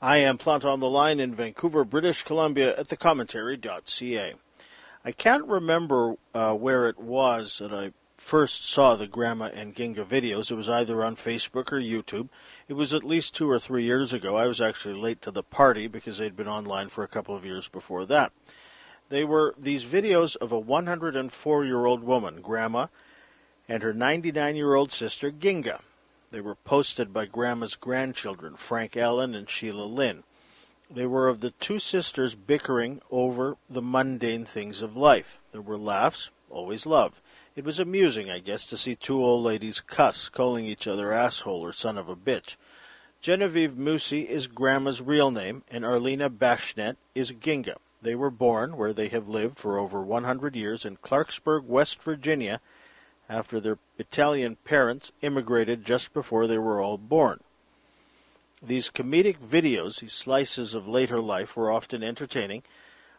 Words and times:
I 0.00 0.18
am 0.18 0.38
Planta 0.38 0.66
on 0.66 0.78
the 0.78 0.88
Line 0.88 1.18
in 1.18 1.34
Vancouver, 1.34 1.84
British 1.84 2.22
Columbia 2.22 2.76
at 2.76 2.86
thecommentary.ca. 2.86 4.34
I 5.04 5.12
can't 5.12 5.44
remember 5.44 6.14
uh, 6.32 6.54
where 6.54 6.88
it 6.88 7.00
was 7.00 7.58
that 7.58 7.72
I 7.72 7.90
first 8.16 8.64
saw 8.64 8.94
the 8.94 9.08
Grandma 9.08 9.46
and 9.46 9.74
Ginga 9.74 10.04
videos. 10.04 10.52
It 10.52 10.54
was 10.54 10.68
either 10.68 11.02
on 11.02 11.16
Facebook 11.16 11.72
or 11.72 11.80
YouTube. 11.80 12.28
It 12.68 12.74
was 12.74 12.94
at 12.94 13.02
least 13.02 13.34
two 13.34 13.50
or 13.50 13.58
three 13.58 13.82
years 13.82 14.12
ago. 14.12 14.36
I 14.36 14.46
was 14.46 14.60
actually 14.60 14.94
late 14.94 15.20
to 15.22 15.32
the 15.32 15.42
party 15.42 15.88
because 15.88 16.18
they'd 16.18 16.36
been 16.36 16.46
online 16.46 16.90
for 16.90 17.02
a 17.02 17.08
couple 17.08 17.34
of 17.34 17.44
years 17.44 17.68
before 17.68 18.04
that. 18.04 18.30
They 19.08 19.24
were 19.24 19.52
these 19.58 19.84
videos 19.84 20.36
of 20.36 20.52
a 20.52 20.58
104 20.60 21.64
year 21.64 21.86
old 21.86 22.04
woman, 22.04 22.40
Grandma, 22.40 22.86
and 23.68 23.82
her 23.82 23.92
99 23.92 24.54
year 24.54 24.74
old 24.74 24.92
sister, 24.92 25.32
Ginga. 25.32 25.80
They 26.30 26.40
were 26.40 26.54
posted 26.54 27.12
by 27.12 27.26
Grandma's 27.26 27.74
grandchildren, 27.74 28.56
Frank 28.56 28.96
Allen 28.96 29.34
and 29.34 29.48
Sheila 29.48 29.84
Lynn. 29.84 30.24
They 30.90 31.06
were 31.06 31.28
of 31.28 31.40
the 31.40 31.50
two 31.52 31.78
sisters 31.78 32.34
bickering 32.34 33.00
over 33.10 33.56
the 33.68 33.82
mundane 33.82 34.44
things 34.44 34.82
of 34.82 34.96
life. 34.96 35.40
There 35.52 35.62
were 35.62 35.78
laughs, 35.78 36.30
always 36.50 36.86
love. 36.86 37.20
It 37.56 37.64
was 37.64 37.80
amusing, 37.80 38.30
I 38.30 38.38
guess, 38.38 38.64
to 38.66 38.76
see 38.76 38.94
two 38.94 39.22
old 39.22 39.42
ladies 39.42 39.80
cuss, 39.80 40.28
calling 40.28 40.64
each 40.64 40.86
other 40.86 41.12
asshole 41.12 41.60
or 41.60 41.72
son 41.72 41.98
of 41.98 42.08
a 42.08 42.16
bitch. 42.16 42.56
Genevieve 43.20 43.72
Musci 43.72 44.26
is 44.26 44.46
Grandma's 44.46 45.02
real 45.02 45.30
name, 45.30 45.64
and 45.70 45.84
Arlena 45.84 46.30
Bashnett 46.30 46.96
is 47.14 47.32
Ginga. 47.32 47.76
They 48.00 48.14
were 48.14 48.30
born 48.30 48.76
where 48.76 48.92
they 48.92 49.08
have 49.08 49.28
lived 49.28 49.58
for 49.58 49.78
over 49.78 50.02
100 50.02 50.54
years 50.54 50.86
in 50.86 50.98
Clarksburg, 50.98 51.64
West 51.64 52.00
Virginia, 52.02 52.60
after 53.28 53.60
their 53.60 53.78
Italian 53.98 54.56
parents 54.64 55.12
immigrated 55.20 55.84
just 55.84 56.12
before 56.12 56.46
they 56.46 56.58
were 56.58 56.80
all 56.80 56.98
born. 56.98 57.40
These 58.62 58.90
comedic 58.90 59.38
videos, 59.38 60.00
these 60.00 60.12
slices 60.12 60.74
of 60.74 60.88
later 60.88 61.20
life, 61.20 61.56
were 61.56 61.70
often 61.70 62.02
entertaining, 62.02 62.62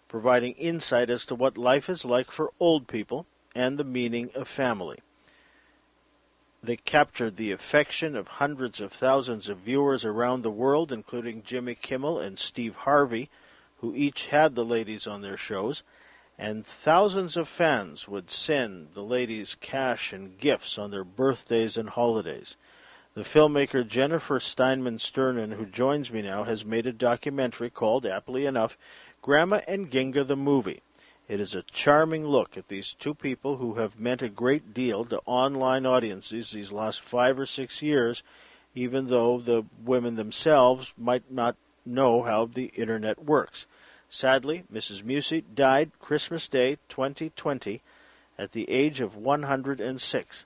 providing 0.07 0.53
insight 0.53 1.09
as 1.09 1.25
to 1.27 1.35
what 1.35 1.57
life 1.57 1.89
is 1.89 2.03
like 2.03 2.31
for 2.31 2.51
old 2.59 2.87
people 2.87 3.25
and 3.55 3.77
the 3.77 3.83
meaning 3.83 4.31
of 4.35 4.47
family. 4.47 4.99
They 6.61 6.75
captured 6.75 7.37
the 7.37 7.51
affection 7.51 8.17
of 8.17 8.27
hundreds 8.27 8.81
of 8.81 8.91
thousands 8.91 9.47
of 9.47 9.59
viewers 9.59 10.03
around 10.03 10.41
the 10.41 10.51
world, 10.51 10.91
including 10.91 11.43
Jimmy 11.43 11.75
Kimmel 11.75 12.19
and 12.19 12.37
Steve 12.37 12.75
Harvey, 12.75 13.29
who 13.77 13.95
each 13.95 14.25
had 14.25 14.55
the 14.55 14.65
ladies 14.65 15.07
on 15.07 15.21
their 15.21 15.37
shows, 15.37 15.83
and 16.39 16.65
thousands 16.65 17.35
of 17.35 17.49
fans 17.49 18.07
would 18.07 18.31
send 18.31 18.87
the 18.93 19.03
ladies 19.03 19.57
cash 19.59 20.13
and 20.13 20.37
gifts 20.37 20.77
on 20.77 20.89
their 20.89 21.03
birthdays 21.03 21.75
and 21.75 21.89
holidays. 21.89 22.55
The 23.13 23.23
filmmaker 23.23 23.85
Jennifer 23.85 24.39
Steinman 24.39 24.99
Sternin, 24.99 25.51
who 25.51 25.65
joins 25.65 26.13
me 26.13 26.21
now, 26.21 26.45
has 26.45 26.63
made 26.63 26.87
a 26.87 26.93
documentary 26.93 27.69
called, 27.69 28.05
aptly 28.05 28.45
enough, 28.45 28.77
Grandma 29.21 29.59
and 29.67 29.91
Ginga 29.91 30.25
the 30.25 30.37
Movie. 30.37 30.81
It 31.27 31.41
is 31.41 31.53
a 31.53 31.63
charming 31.63 32.25
look 32.25 32.57
at 32.57 32.69
these 32.69 32.93
two 32.93 33.13
people 33.13 33.57
who 33.57 33.73
have 33.73 33.99
meant 33.99 34.21
a 34.21 34.29
great 34.29 34.73
deal 34.73 35.03
to 35.05 35.21
online 35.25 35.85
audiences 35.85 36.51
these 36.51 36.71
last 36.71 37.01
five 37.01 37.37
or 37.37 37.45
six 37.45 37.81
years, 37.81 38.23
even 38.73 39.07
though 39.07 39.39
the 39.39 39.65
women 39.83 40.15
themselves 40.15 40.93
might 40.97 41.29
not 41.29 41.57
know 41.85 42.23
how 42.23 42.45
the 42.45 42.67
internet 42.75 43.25
works. 43.25 43.67
Sadly, 44.09 44.63
Mrs. 44.73 45.03
Musci 45.03 45.43
died 45.53 45.91
Christmas 45.99 46.47
Day 46.47 46.77
2020 46.89 47.81
at 48.39 48.53
the 48.53 48.67
age 48.67 49.01
of 49.01 49.15
106. 49.15 50.45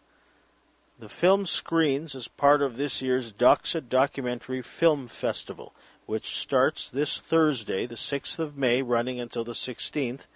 The 1.00 1.10
film 1.10 1.46
screens 1.46 2.14
as 2.14 2.28
part 2.28 2.62
of 2.62 2.76
this 2.76 3.02
year's 3.02 3.32
Doxa 3.32 3.88
Documentary 3.88 4.62
Film 4.62 5.08
Festival, 5.08 5.74
which 6.06 6.38
starts 6.38 6.90
this 6.90 7.20
Thursday, 7.20 7.86
the 7.86 7.96
6th 7.96 8.38
of 8.38 8.58
May, 8.58 8.82
running 8.82 9.20
until 9.20 9.46
the 9.46 9.54
16th. 9.54 10.28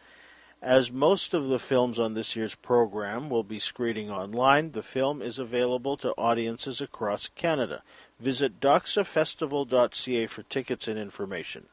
As 0.62 0.92
most 0.92 1.34
of 1.34 1.50
the 1.50 1.60
films 1.60 2.00
on 2.00 2.14
this 2.14 2.36
year's 2.36 2.56
program 2.56 3.30
will 3.30 3.44
be 3.44 3.60
screening 3.60 4.10
online, 4.10 4.72
the 4.72 4.82
film 4.82 5.22
is 5.22 5.38
available 5.38 5.98
to 5.98 6.14
audiences 6.18 6.80
across 6.80 7.28
Canada. 7.28 7.84
Visit 8.20 8.60
doxafestival.ca 8.60 10.28
for 10.28 10.44
tickets 10.44 10.88
and 10.88 10.98
information. 10.98 11.68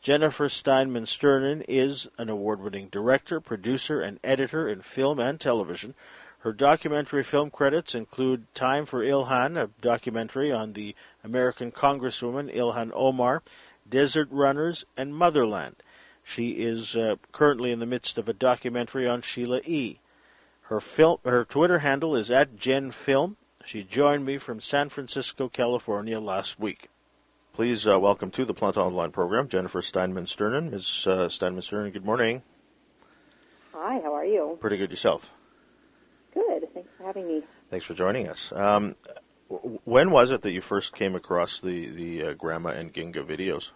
Jennifer 0.00 0.48
Steinman 0.48 1.06
Sternin 1.06 1.62
is 1.68 2.08
an 2.18 2.28
award 2.28 2.60
winning 2.60 2.88
director, 2.88 3.40
producer, 3.40 4.00
and 4.00 4.20
editor 4.22 4.68
in 4.68 4.80
film 4.82 5.18
and 5.18 5.40
television. 5.40 5.94
Her 6.40 6.52
documentary 6.52 7.24
film 7.24 7.50
credits 7.50 7.96
include 7.96 8.52
Time 8.54 8.86
for 8.86 9.02
Ilhan, 9.02 9.60
a 9.60 9.70
documentary 9.80 10.52
on 10.52 10.74
the 10.74 10.94
American 11.24 11.72
Congresswoman 11.72 12.54
Ilhan 12.54 12.92
Omar, 12.94 13.42
Desert 13.88 14.28
Runners, 14.30 14.84
and 14.96 15.14
Motherland. 15.14 15.76
She 16.22 16.50
is 16.50 16.94
uh, 16.94 17.16
currently 17.32 17.72
in 17.72 17.80
the 17.80 17.86
midst 17.86 18.18
of 18.18 18.28
a 18.28 18.32
documentary 18.32 19.08
on 19.08 19.22
Sheila 19.22 19.60
E. 19.64 19.98
Her 20.62 20.78
film, 20.78 21.18
her 21.24 21.44
Twitter 21.44 21.80
handle 21.80 22.14
is 22.14 22.30
at 22.30 22.56
GenFilm. 22.56 23.34
She 23.64 23.82
joined 23.82 24.24
me 24.24 24.38
from 24.38 24.60
San 24.60 24.90
Francisco, 24.90 25.48
California 25.48 26.20
last 26.20 26.60
week. 26.60 26.88
Please 27.58 27.88
uh, 27.88 27.98
welcome 27.98 28.30
to 28.30 28.44
the 28.44 28.54
Planta 28.54 28.76
Online 28.76 29.10
program 29.10 29.48
Jennifer 29.48 29.82
Steinman 29.82 30.26
Sternin. 30.26 30.70
Ms. 30.70 31.08
Uh, 31.08 31.28
Steinman 31.28 31.60
Sternin, 31.60 31.90
good 31.92 32.04
morning. 32.04 32.42
Hi, 33.74 33.98
how 34.00 34.14
are 34.14 34.24
you? 34.24 34.56
Pretty 34.60 34.76
good 34.76 34.90
yourself. 34.90 35.32
Good. 36.32 36.68
Thanks 36.72 36.88
for 36.96 37.02
having 37.02 37.26
me. 37.26 37.42
Thanks 37.68 37.84
for 37.84 37.94
joining 37.94 38.28
us. 38.28 38.52
Um, 38.52 38.94
when 39.48 40.12
was 40.12 40.30
it 40.30 40.42
that 40.42 40.52
you 40.52 40.60
first 40.60 40.94
came 40.94 41.16
across 41.16 41.58
the 41.58 41.88
the 41.88 42.22
uh, 42.22 42.32
Grandma 42.34 42.68
and 42.68 42.94
Ginga 42.94 43.26
videos? 43.26 43.72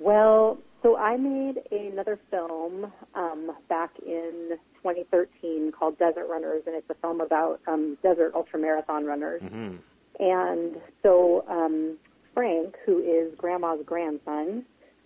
Well, 0.00 0.58
so 0.82 0.96
I 0.96 1.16
made 1.16 1.60
another 1.70 2.18
film 2.32 2.90
um, 3.14 3.52
back 3.68 3.92
in 4.04 4.58
2013 4.82 5.70
called 5.70 6.00
Desert 6.00 6.26
Runners, 6.28 6.64
and 6.66 6.74
it's 6.74 6.90
a 6.90 6.94
film 6.94 7.20
about 7.20 7.60
um, 7.68 7.96
desert 8.02 8.34
ultramarathon 8.34 9.06
runners. 9.06 9.40
Mm-hmm. 9.40 9.76
And 10.18 10.76
so 11.02 11.44
um, 11.48 11.96
Frank, 12.34 12.76
who 12.84 12.98
is 13.00 13.34
Grandma's 13.36 13.80
grandson, 13.84 14.64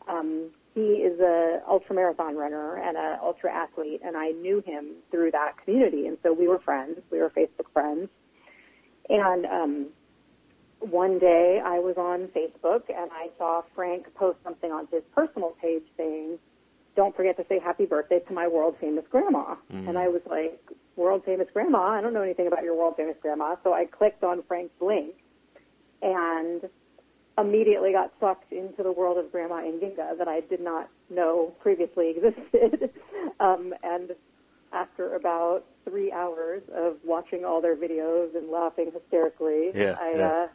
um, 0.09 0.51
he 0.75 0.81
is 0.81 1.19
a 1.21 1.61
ultramarathon 1.69 2.35
runner 2.35 2.77
and 2.77 2.97
an 2.97 3.19
ultra 3.23 3.53
athlete, 3.53 4.03
and 4.05 4.17
I 4.17 4.33
knew 4.33 4.63
him 4.65 4.97
through 5.11 5.31
that 5.31 5.53
community, 5.65 6.07
and 6.07 6.19
so 6.23 6.33
we 6.33 6.49
were 6.49 6.59
friends. 6.59 6.99
We 7.11 7.19
were 7.19 7.31
Facebook 7.31 7.73
friends, 7.73 8.09
and 9.09 9.47
um, 9.47 9.87
one 10.81 11.19
day 11.19 11.61
I 11.65 11.79
was 11.79 11.97
on 11.97 12.29
Facebook 12.29 12.83
and 12.89 13.11
I 13.13 13.29
saw 13.39 13.63
Frank 13.75 14.07
post 14.15 14.39
something 14.45 14.71
on 14.71 14.87
his 14.93 15.03
personal 15.15 15.55
page 15.61 15.83
saying, 15.97 16.39
"Don't 16.95 17.17
forget 17.17 17.37
to 17.39 17.47
say 17.49 17.59
happy 17.59 17.87
birthday 17.87 18.21
to 18.21 18.33
my 18.33 18.47
world 18.47 18.77
famous 18.81 19.05
grandma." 19.11 19.57
Mm. 19.73 19.89
And 19.89 19.99
I 19.99 20.09
was 20.09 20.23
like, 20.29 20.61
world 20.97 21.23
famous 21.25 21.47
grandma. 21.53 21.91
I 21.91 22.01
don't 22.01 22.15
know 22.15 22.23
anything 22.23 22.47
about 22.47 22.65
your 22.65 22.77
world 22.77 22.95
famous 22.97 23.17
grandma. 23.21 23.57
So 23.63 23.73
I 23.73 23.85
clicked 23.85 24.25
on 24.25 24.43
Frank's 24.49 24.75
link 24.81 25.15
and 26.03 26.63
immediately 27.39 27.93
got 27.93 28.13
sucked 28.19 28.53
into 28.53 28.83
the 28.83 28.93
world 28.93 29.19
of 29.19 29.31
Grandma 29.31 29.59
and 29.59 29.81
Ginga 29.81 30.17
that 30.17 30.29
I 30.29 30.41
did 30.41 30.61
not 30.61 30.89
know 31.11 31.53
previously 31.61 32.11
existed. 32.17 32.91
um, 33.41 33.75
and 33.83 34.13
after 34.73 35.15
about 35.15 35.65
three 35.85 36.11
hours 36.13 36.63
of 36.75 36.97
watching 37.05 37.45
all 37.45 37.61
their 37.61 37.77
videos 37.77 38.35
and 38.35 38.51
laughing 38.51 38.91
hysterically, 38.93 39.71
yeah, 39.75 39.97
I, 40.01 40.15
yeah. 40.17 40.29
Uh, 40.29 40.47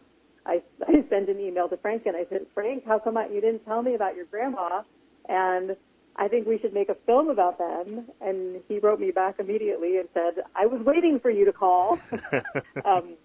I, 0.43 0.61
I 0.87 1.05
sent 1.09 1.29
an 1.29 1.39
email 1.39 1.69
to 1.69 1.77
Frank 1.77 2.07
and 2.07 2.17
I 2.17 2.25
said, 2.29 2.47
Frank, 2.53 2.83
how 2.85 2.97
come 2.97 3.15
I, 3.15 3.27
you 3.27 3.41
didn't 3.41 3.63
tell 3.63 3.83
me 3.83 3.93
about 3.93 4.15
your 4.15 4.25
grandma? 4.25 4.81
And 5.29 5.75
I 6.15 6.27
think 6.27 6.47
we 6.47 6.59
should 6.59 6.73
make 6.73 6.89
a 6.89 6.95
film 7.05 7.29
about 7.29 7.57
them. 7.57 8.07
And 8.19 8.61
he 8.67 8.79
wrote 8.79 8.99
me 8.99 9.11
back 9.11 9.39
immediately 9.39 9.97
and 9.97 10.07
said, 10.13 10.43
I 10.55 10.65
was 10.65 10.81
waiting 10.81 11.19
for 11.19 11.29
you 11.29 11.45
to 11.45 11.53
call. 11.53 11.99
um, 12.85 13.15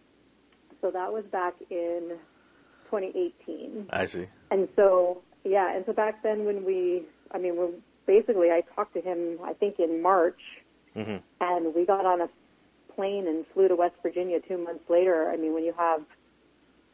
so 0.80 0.90
that 0.90 1.12
was 1.12 1.24
back 1.32 1.54
in 1.70 2.16
2018. 2.84 3.86
I 3.90 4.06
see. 4.06 4.26
And 4.50 4.68
so, 4.76 5.22
yeah, 5.44 5.74
and 5.74 5.84
so 5.86 5.92
back 5.92 6.22
then 6.22 6.44
when 6.44 6.64
we, 6.64 7.02
I 7.32 7.38
mean, 7.38 7.56
when 7.56 7.74
basically 8.06 8.50
I 8.50 8.62
talked 8.74 8.94
to 8.94 9.00
him, 9.00 9.38
I 9.44 9.52
think 9.52 9.78
in 9.78 10.00
March, 10.00 10.40
mm-hmm. 10.94 11.16
and 11.40 11.74
we 11.74 11.84
got 11.84 12.06
on 12.06 12.20
a 12.20 12.28
plane 12.94 13.26
and 13.26 13.44
flew 13.52 13.68
to 13.68 13.76
West 13.76 13.96
Virginia 14.02 14.38
two 14.46 14.58
months 14.58 14.84
later. 14.88 15.30
I 15.30 15.36
mean, 15.36 15.52
when 15.52 15.64
you 15.64 15.74
have 15.76 16.02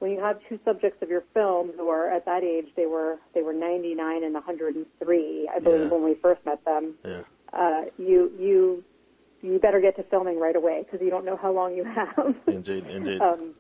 when 0.03 0.11
you 0.11 0.19
have 0.19 0.41
two 0.49 0.59
subjects 0.65 1.01
of 1.01 1.09
your 1.09 1.23
film 1.33 1.71
who 1.77 1.89
are 1.89 2.11
at 2.11 2.25
that 2.25 2.43
age, 2.43 2.67
they 2.75 2.87
were 2.87 3.21
they 3.37 3.43
were 3.43 3.53
99 3.53 4.25
and 4.25 4.35
103, 4.35 5.49
I 5.55 5.61
believe, 5.61 5.81
Yeah. 5.81 5.87
when 5.87 6.03
we 6.03 6.17
first 6.17 6.45
met 6.45 6.65
them. 6.65 6.95
Yeah. 7.05 7.23
Uh, 7.53 7.83
you 7.99 8.33
you 8.37 8.85
you 9.43 9.61
better 9.61 9.81
get 9.81 9.95
to 9.97 10.03
filming 10.03 10.41
right 10.41 10.57
away 10.57 10.83
because 10.83 11.01
you 11.05 11.09
don't 11.09 11.25
know 11.25 11.37
how 11.37 11.53
long 11.53 11.77
you 11.77 11.85
have. 11.85 12.35
Indeed, 12.49 12.85
indeed. 12.89 13.21
um, 13.29 13.55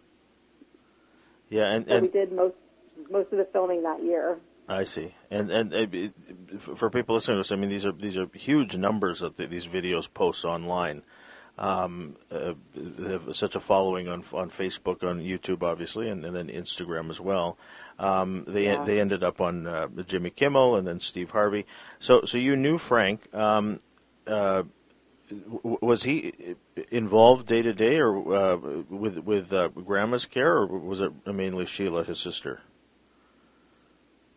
yeah, 1.48 1.74
and, 1.74 1.86
so 1.86 2.00
we 2.00 2.08
did 2.08 2.32
most 2.32 2.56
most 3.08 3.30
of 3.30 3.38
the 3.38 3.46
filming 3.52 3.84
that 3.84 4.02
year. 4.02 4.40
I 4.68 4.82
see. 4.82 5.14
And 5.30 5.48
and 5.48 5.72
uh, 5.72 5.86
it, 5.92 6.12
for 6.60 6.90
people 6.90 7.14
listening 7.14 7.36
to 7.36 7.40
this, 7.42 7.52
I 7.52 7.56
mean, 7.56 7.70
these 7.70 7.86
are 7.86 7.92
these 7.92 8.18
are 8.18 8.26
huge 8.34 8.76
numbers 8.76 9.20
that 9.20 9.36
these 9.36 9.66
videos 9.68 10.12
post 10.12 10.44
online. 10.44 11.02
Um, 11.58 12.16
uh, 12.30 12.54
have 13.06 13.36
such 13.36 13.54
a 13.54 13.60
following 13.60 14.08
on 14.08 14.24
on 14.32 14.48
Facebook, 14.50 15.04
on 15.06 15.20
YouTube, 15.20 15.62
obviously, 15.62 16.08
and, 16.08 16.24
and 16.24 16.34
then 16.34 16.48
Instagram 16.48 17.10
as 17.10 17.20
well. 17.20 17.58
Um, 17.98 18.44
they 18.48 18.64
Yeah. 18.64 18.84
they 18.84 18.98
ended 19.00 19.22
up 19.22 19.40
on 19.40 19.66
uh, 19.66 19.88
Jimmy 20.06 20.30
Kimmel 20.30 20.76
and 20.76 20.86
then 20.86 20.98
Steve 20.98 21.30
Harvey. 21.30 21.66
So 21.98 22.22
so 22.24 22.38
you 22.38 22.56
knew 22.56 22.78
Frank. 22.78 23.32
Um, 23.34 23.80
uh, 24.26 24.62
w- 25.30 25.78
was 25.82 26.04
he 26.04 26.56
involved 26.90 27.46
day 27.46 27.60
to 27.60 27.74
day, 27.74 27.98
or 27.98 28.34
uh, 28.34 28.56
with 28.88 29.18
with 29.18 29.52
uh, 29.52 29.68
Grandma's 29.68 30.24
care, 30.24 30.56
or 30.56 30.66
was 30.66 31.02
it 31.02 31.12
mainly 31.26 31.66
Sheila, 31.66 32.02
his 32.04 32.18
sister? 32.18 32.62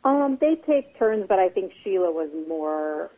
Um, 0.04 0.38
they 0.40 0.56
take 0.68 0.98
turns, 1.00 1.26
but 1.28 1.40
I 1.40 1.50
think 1.50 1.72
Sheila 1.84 2.12
was 2.12 2.30
more, 2.48 3.10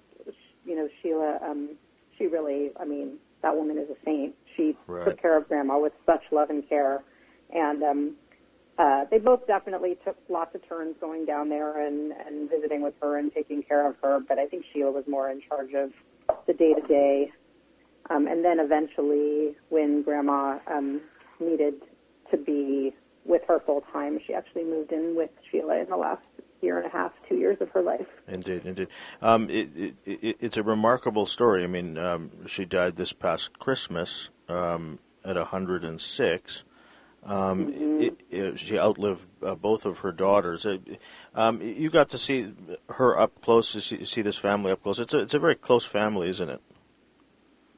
you 0.66 0.76
know, 0.76 0.88
Sheila, 1.02 1.40
um, 1.44 1.72
she 2.18 2.28
really, 2.28 2.72
I 2.80 2.86
mean, 2.86 3.18
that 3.48 3.56
woman 3.56 3.78
is 3.78 3.90
a 3.90 3.96
saint. 4.04 4.36
She 4.56 4.76
Right. 4.88 5.06
took 5.06 5.22
care 5.22 5.38
of 5.38 5.48
Grandma 5.48 5.80
with 5.80 5.94
such 6.06 6.22
love 6.32 6.50
and 6.50 6.68
care. 6.68 7.02
And 7.54 7.82
um, 7.82 8.16
uh, 8.78 9.06
they 9.10 9.20
both 9.20 9.48
definitely 9.48 9.98
took 10.04 10.18
lots 10.28 10.54
of 10.54 10.68
turns 10.68 10.96
going 11.00 11.26
down 11.26 11.48
there 11.48 11.86
and, 11.86 12.12
and 12.12 12.50
visiting 12.50 12.82
with 12.82 12.94
her 13.02 13.18
and 13.18 13.34
taking 13.34 13.64
care 13.64 13.88
of 13.88 13.96
her. 14.04 14.20
But 14.20 14.38
I 14.38 14.48
think 14.48 14.66
Sheila 14.74 14.92
was 14.92 15.06
more 15.08 15.30
in 15.30 15.42
charge 15.48 15.74
of 15.74 15.92
the 16.46 16.54
day 16.54 16.74
to 16.74 16.82
day. 16.88 17.32
Um, 18.10 18.28
and 18.28 18.44
then 18.44 18.60
eventually, 18.60 19.56
when 19.70 20.02
Grandma 20.02 20.60
um, 20.68 21.02
needed 21.40 21.76
to 22.32 22.38
be 22.38 22.94
with 23.24 23.44
her 23.48 23.62
full 23.66 23.82
time, 23.94 24.20
she 24.28 24.34
actually 24.34 24.66
moved 24.66 24.92
in 24.92 25.16
with 25.16 25.30
Sheila 25.50 25.78
in 25.80 25.90
the 25.90 25.98
last 25.98 26.22
year 26.68 26.78
and 26.78 26.86
a 26.86 26.90
half, 26.90 27.14
two 27.28 27.36
years 27.36 27.58
of 27.62 27.70
her 27.72 27.82
life. 27.82 28.06
Indeed, 28.28 28.66
indeed. 28.66 28.88
Um, 29.22 29.50
it, 29.50 29.70
it, 29.76 29.96
it, 30.06 30.38
it's 30.40 30.58
a 30.58 30.64
remarkable 30.64 31.26
story. 31.26 31.64
I 31.64 31.68
mean, 31.68 31.98
um, 31.98 32.30
she 32.46 32.66
died 32.66 32.98
this 32.98 33.14
past 33.14 33.58
Christmas 33.58 34.30
um, 34.50 35.00
at 35.24 35.36
106. 35.36 36.64
Um, 37.26 37.74
it, 38.30 38.60
she 38.60 38.78
outlived 38.78 39.26
uh, 39.42 39.56
both 39.56 39.86
of 39.86 40.00
her 40.00 40.12
daughters. 40.12 40.66
Uh, 40.66 40.78
um, 41.34 41.62
you 41.62 41.90
got 41.90 42.10
to 42.10 42.18
see 42.18 42.54
her 42.90 43.18
up 43.18 43.42
close, 43.42 43.72
to 43.72 43.82
see, 43.82 44.04
see 44.06 44.22
this 44.22 44.38
family 44.38 44.72
up 44.72 44.84
close. 44.84 45.00
It's 45.00 45.14
a, 45.14 45.20
it's 45.20 45.34
a 45.34 45.40
very 45.40 45.56
close 45.56 45.86
family, 45.86 46.30
isn't 46.30 46.50
it? 46.50 46.62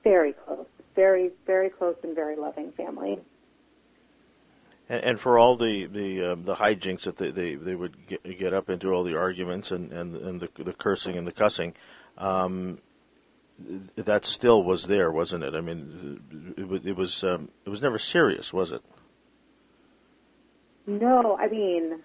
Very 0.03 0.33
close, 0.33 0.67
very, 0.95 1.31
very 1.45 1.69
close 1.69 1.95
and 2.03 2.15
very 2.15 2.35
loving 2.35 2.71
family. 2.71 3.19
And, 4.89 5.03
and 5.03 5.19
for 5.19 5.37
all 5.37 5.55
the 5.55 5.85
the 5.85 6.33
um, 6.33 6.43
the 6.43 6.55
hijinks 6.55 7.03
that 7.03 7.17
they, 7.17 7.31
they, 7.31 7.55
they 7.55 7.75
would 7.75 8.07
get, 8.07 8.23
get 8.37 8.53
up 8.53 8.69
into, 8.69 8.91
all 8.91 9.03
the 9.03 9.17
arguments 9.17 9.71
and, 9.71 9.93
and, 9.93 10.15
and 10.15 10.41
the, 10.41 10.49
the 10.63 10.73
cursing 10.73 11.17
and 11.17 11.27
the 11.27 11.31
cussing, 11.31 11.73
um, 12.17 12.79
that 13.95 14.25
still 14.25 14.63
was 14.63 14.87
there, 14.87 15.11
wasn't 15.11 15.43
it? 15.43 15.53
I 15.53 15.61
mean, 15.61 16.53
it, 16.57 16.67
was 16.67 16.85
it 16.85 16.95
was 16.95 17.23
um, 17.23 17.49
it 17.65 17.69
was 17.69 17.81
never 17.81 17.99
serious, 17.99 18.51
was 18.51 18.71
it? 18.71 18.81
No, 20.87 21.37
I 21.37 21.47
mean, 21.47 21.99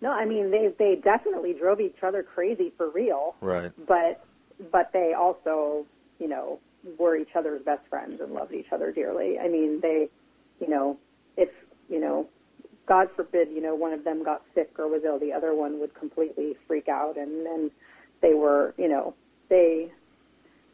no, 0.00 0.10
I 0.10 0.24
mean 0.24 0.50
they 0.50 0.72
they 0.78 0.96
definitely 0.96 1.52
drove 1.52 1.80
each 1.80 2.02
other 2.02 2.22
crazy 2.22 2.72
for 2.76 2.88
real. 2.90 3.34
Right. 3.40 3.70
But 3.86 4.24
but 4.70 4.92
they 4.92 5.12
also, 5.12 5.86
you 6.18 6.28
know, 6.28 6.58
were 6.98 7.16
each 7.16 7.34
other's 7.34 7.62
best 7.62 7.86
friends 7.88 8.20
and 8.20 8.32
loved 8.32 8.54
each 8.54 8.72
other 8.72 8.92
dearly. 8.92 9.38
I 9.38 9.48
mean, 9.48 9.80
they, 9.80 10.08
you 10.60 10.68
know, 10.68 10.98
if 11.36 11.50
you 11.90 12.00
know, 12.00 12.28
God 12.86 13.08
forbid, 13.14 13.48
you 13.50 13.60
know, 13.60 13.74
one 13.74 13.92
of 13.92 14.04
them 14.04 14.24
got 14.24 14.42
sick 14.54 14.70
or 14.78 14.88
was 14.88 15.02
ill, 15.04 15.18
the 15.18 15.32
other 15.32 15.54
one 15.54 15.78
would 15.80 15.94
completely 15.94 16.56
freak 16.66 16.88
out, 16.88 17.16
and 17.16 17.44
then 17.44 17.70
they 18.22 18.34
were, 18.34 18.74
you 18.78 18.88
know, 18.88 19.14
they 19.48 19.92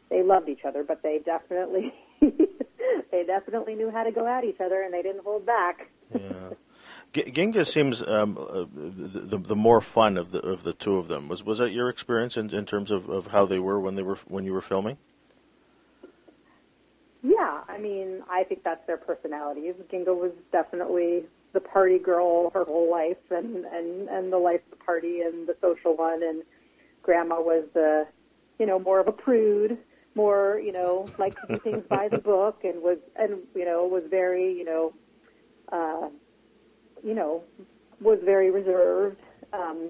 they 0.09 0.23
loved 0.23 0.47
each 0.47 0.63
other, 0.65 0.83
but 0.83 1.01
they 1.03 1.19
definitely 1.25 1.93
they 2.21 3.23
definitely 3.25 3.75
knew 3.75 3.91
how 3.91 4.03
to 4.03 4.11
go 4.11 4.25
at 4.25 4.43
each 4.43 4.61
other, 4.61 4.81
and 4.81 4.93
they 4.93 5.01
didn't 5.01 5.23
hold 5.23 5.45
back. 5.45 5.89
Yeah. 6.13 6.51
G- 7.13 7.31
Ginga 7.31 7.65
seems 7.65 8.01
um, 8.01 8.37
uh, 8.37 8.65
the 8.73 9.37
the 9.37 9.55
more 9.55 9.81
fun 9.81 10.17
of 10.17 10.31
the 10.31 10.39
of 10.39 10.63
the 10.63 10.73
two 10.73 10.97
of 10.97 11.07
them. 11.07 11.27
Was 11.27 11.43
was 11.43 11.57
that 11.57 11.71
your 11.71 11.89
experience 11.89 12.37
in, 12.37 12.53
in 12.53 12.65
terms 12.65 12.91
of, 12.91 13.09
of 13.09 13.27
how 13.27 13.45
they 13.45 13.59
were 13.59 13.79
when 13.79 13.95
they 13.95 14.03
were 14.03 14.17
when 14.27 14.43
you 14.43 14.53
were 14.53 14.61
filming? 14.61 14.97
Yeah, 17.23 17.61
I 17.67 17.77
mean, 17.77 18.23
I 18.29 18.43
think 18.43 18.63
that's 18.63 18.85
their 18.85 18.97
personalities. 18.97 19.75
Ginga 19.91 20.15
was 20.15 20.31
definitely 20.51 21.23
the 21.53 21.59
party 21.59 21.97
girl 21.97 22.51
her 22.51 22.63
whole 22.63 22.89
life, 22.91 23.17
and 23.31 23.65
and 23.65 24.07
and 24.09 24.31
the 24.31 24.37
life 24.37 24.61
of 24.71 24.77
the 24.77 24.83
party 24.85 25.21
and 25.21 25.47
the 25.47 25.55
social 25.61 25.95
one, 25.95 26.21
and 26.23 26.43
Grandma 27.01 27.41
was 27.41 27.65
the, 27.73 28.05
you 28.59 28.65
know, 28.65 28.77
more 28.79 28.99
of 28.99 29.07
a 29.07 29.11
prude, 29.11 29.77
more 30.13 30.61
you 30.63 30.71
know, 30.71 31.07
liked 31.17 31.39
to 31.41 31.53
do 31.53 31.59
things 31.59 31.83
by 31.89 32.07
the 32.07 32.19
book, 32.19 32.63
and 32.63 32.81
was 32.81 32.99
and 33.15 33.39
you 33.55 33.65
know 33.65 33.87
was 33.87 34.03
very 34.09 34.53
you 34.53 34.65
know, 34.65 34.93
uh, 35.71 36.09
you 37.03 37.15
know, 37.15 37.43
was 37.99 38.19
very 38.23 38.51
reserved. 38.51 39.19
Um, 39.53 39.89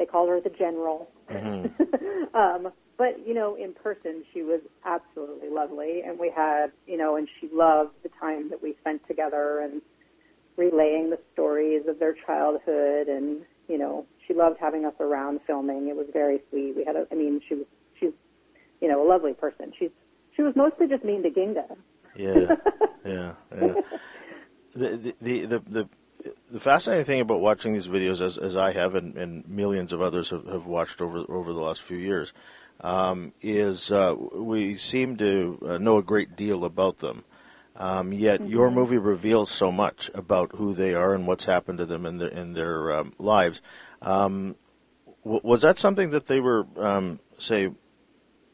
they 0.00 0.06
called 0.06 0.30
her 0.30 0.40
the 0.40 0.48
general. 0.48 1.10
um, 2.34 2.72
but 2.96 3.26
you 3.26 3.34
know, 3.34 3.54
in 3.54 3.74
person, 3.74 4.24
she 4.32 4.42
was 4.42 4.60
absolutely 4.84 5.50
lovely, 5.50 6.00
and 6.04 6.18
we 6.18 6.32
had, 6.34 6.72
you 6.86 6.96
know, 6.96 7.16
and 7.16 7.28
she 7.38 7.48
loved 7.52 7.92
the 8.02 8.08
time 8.18 8.48
that 8.48 8.62
we 8.62 8.74
spent 8.80 9.06
together 9.06 9.60
and 9.60 9.82
relaying 10.56 11.10
the 11.10 11.18
stories 11.34 11.82
of 11.86 11.98
their 11.98 12.14
childhood, 12.26 13.08
and 13.08 13.42
you 13.68 13.76
know, 13.76 14.06
she 14.26 14.32
loved 14.32 14.56
having 14.58 14.86
us 14.86 14.94
around 15.00 15.40
filming. 15.46 15.88
It 15.88 15.96
was 15.96 16.06
very 16.12 16.40
sweet. 16.48 16.74
We 16.76 16.84
had, 16.84 16.96
a, 16.96 17.06
I 17.12 17.14
mean, 17.14 17.42
she 17.46 17.54
was, 17.56 17.66
she's, 18.00 18.12
you 18.80 18.88
know, 18.88 19.06
a 19.06 19.08
lovely 19.08 19.34
person. 19.34 19.72
She's, 19.78 19.90
she 20.34 20.42
was 20.42 20.54
mostly 20.56 20.88
just 20.88 21.04
mean 21.04 21.22
to 21.22 21.30
Ginga. 21.30 21.76
Yeah, 22.16 22.56
yeah, 23.04 23.32
yeah. 23.54 23.74
The, 24.72 25.14
the 25.20 25.46
the 25.46 25.58
the 25.68 25.88
the 26.50 26.60
fascinating 26.60 27.04
thing 27.04 27.20
about 27.20 27.40
watching 27.40 27.72
these 27.72 27.88
videos, 27.88 28.24
as 28.24 28.38
as 28.38 28.56
I 28.56 28.72
have, 28.72 28.94
and, 28.94 29.16
and 29.16 29.48
millions 29.48 29.92
of 29.92 30.02
others 30.02 30.30
have, 30.30 30.46
have 30.46 30.66
watched 30.66 31.00
over 31.00 31.24
over 31.28 31.52
the 31.52 31.60
last 31.60 31.82
few 31.82 31.96
years, 31.96 32.32
um, 32.80 33.32
is 33.40 33.92
uh, 33.92 34.14
we 34.34 34.76
seem 34.76 35.16
to 35.18 35.58
uh, 35.66 35.78
know 35.78 35.98
a 35.98 36.02
great 36.02 36.36
deal 36.36 36.64
about 36.64 36.98
them. 36.98 37.24
Um, 37.76 38.12
yet 38.12 38.46
your 38.46 38.70
movie 38.70 38.98
reveals 38.98 39.50
so 39.50 39.72
much 39.72 40.10
about 40.12 40.56
who 40.56 40.74
they 40.74 40.92
are 40.92 41.14
and 41.14 41.26
what's 41.26 41.46
happened 41.46 41.78
to 41.78 41.86
them 41.86 42.04
in 42.04 42.18
their 42.18 42.28
in 42.28 42.52
their 42.52 42.92
um, 42.92 43.14
lives. 43.18 43.62
Um, 44.02 44.56
w- 45.24 45.40
was 45.42 45.62
that 45.62 45.78
something 45.78 46.10
that 46.10 46.26
they 46.26 46.40
were, 46.40 46.66
um, 46.76 47.20
say, 47.38 47.70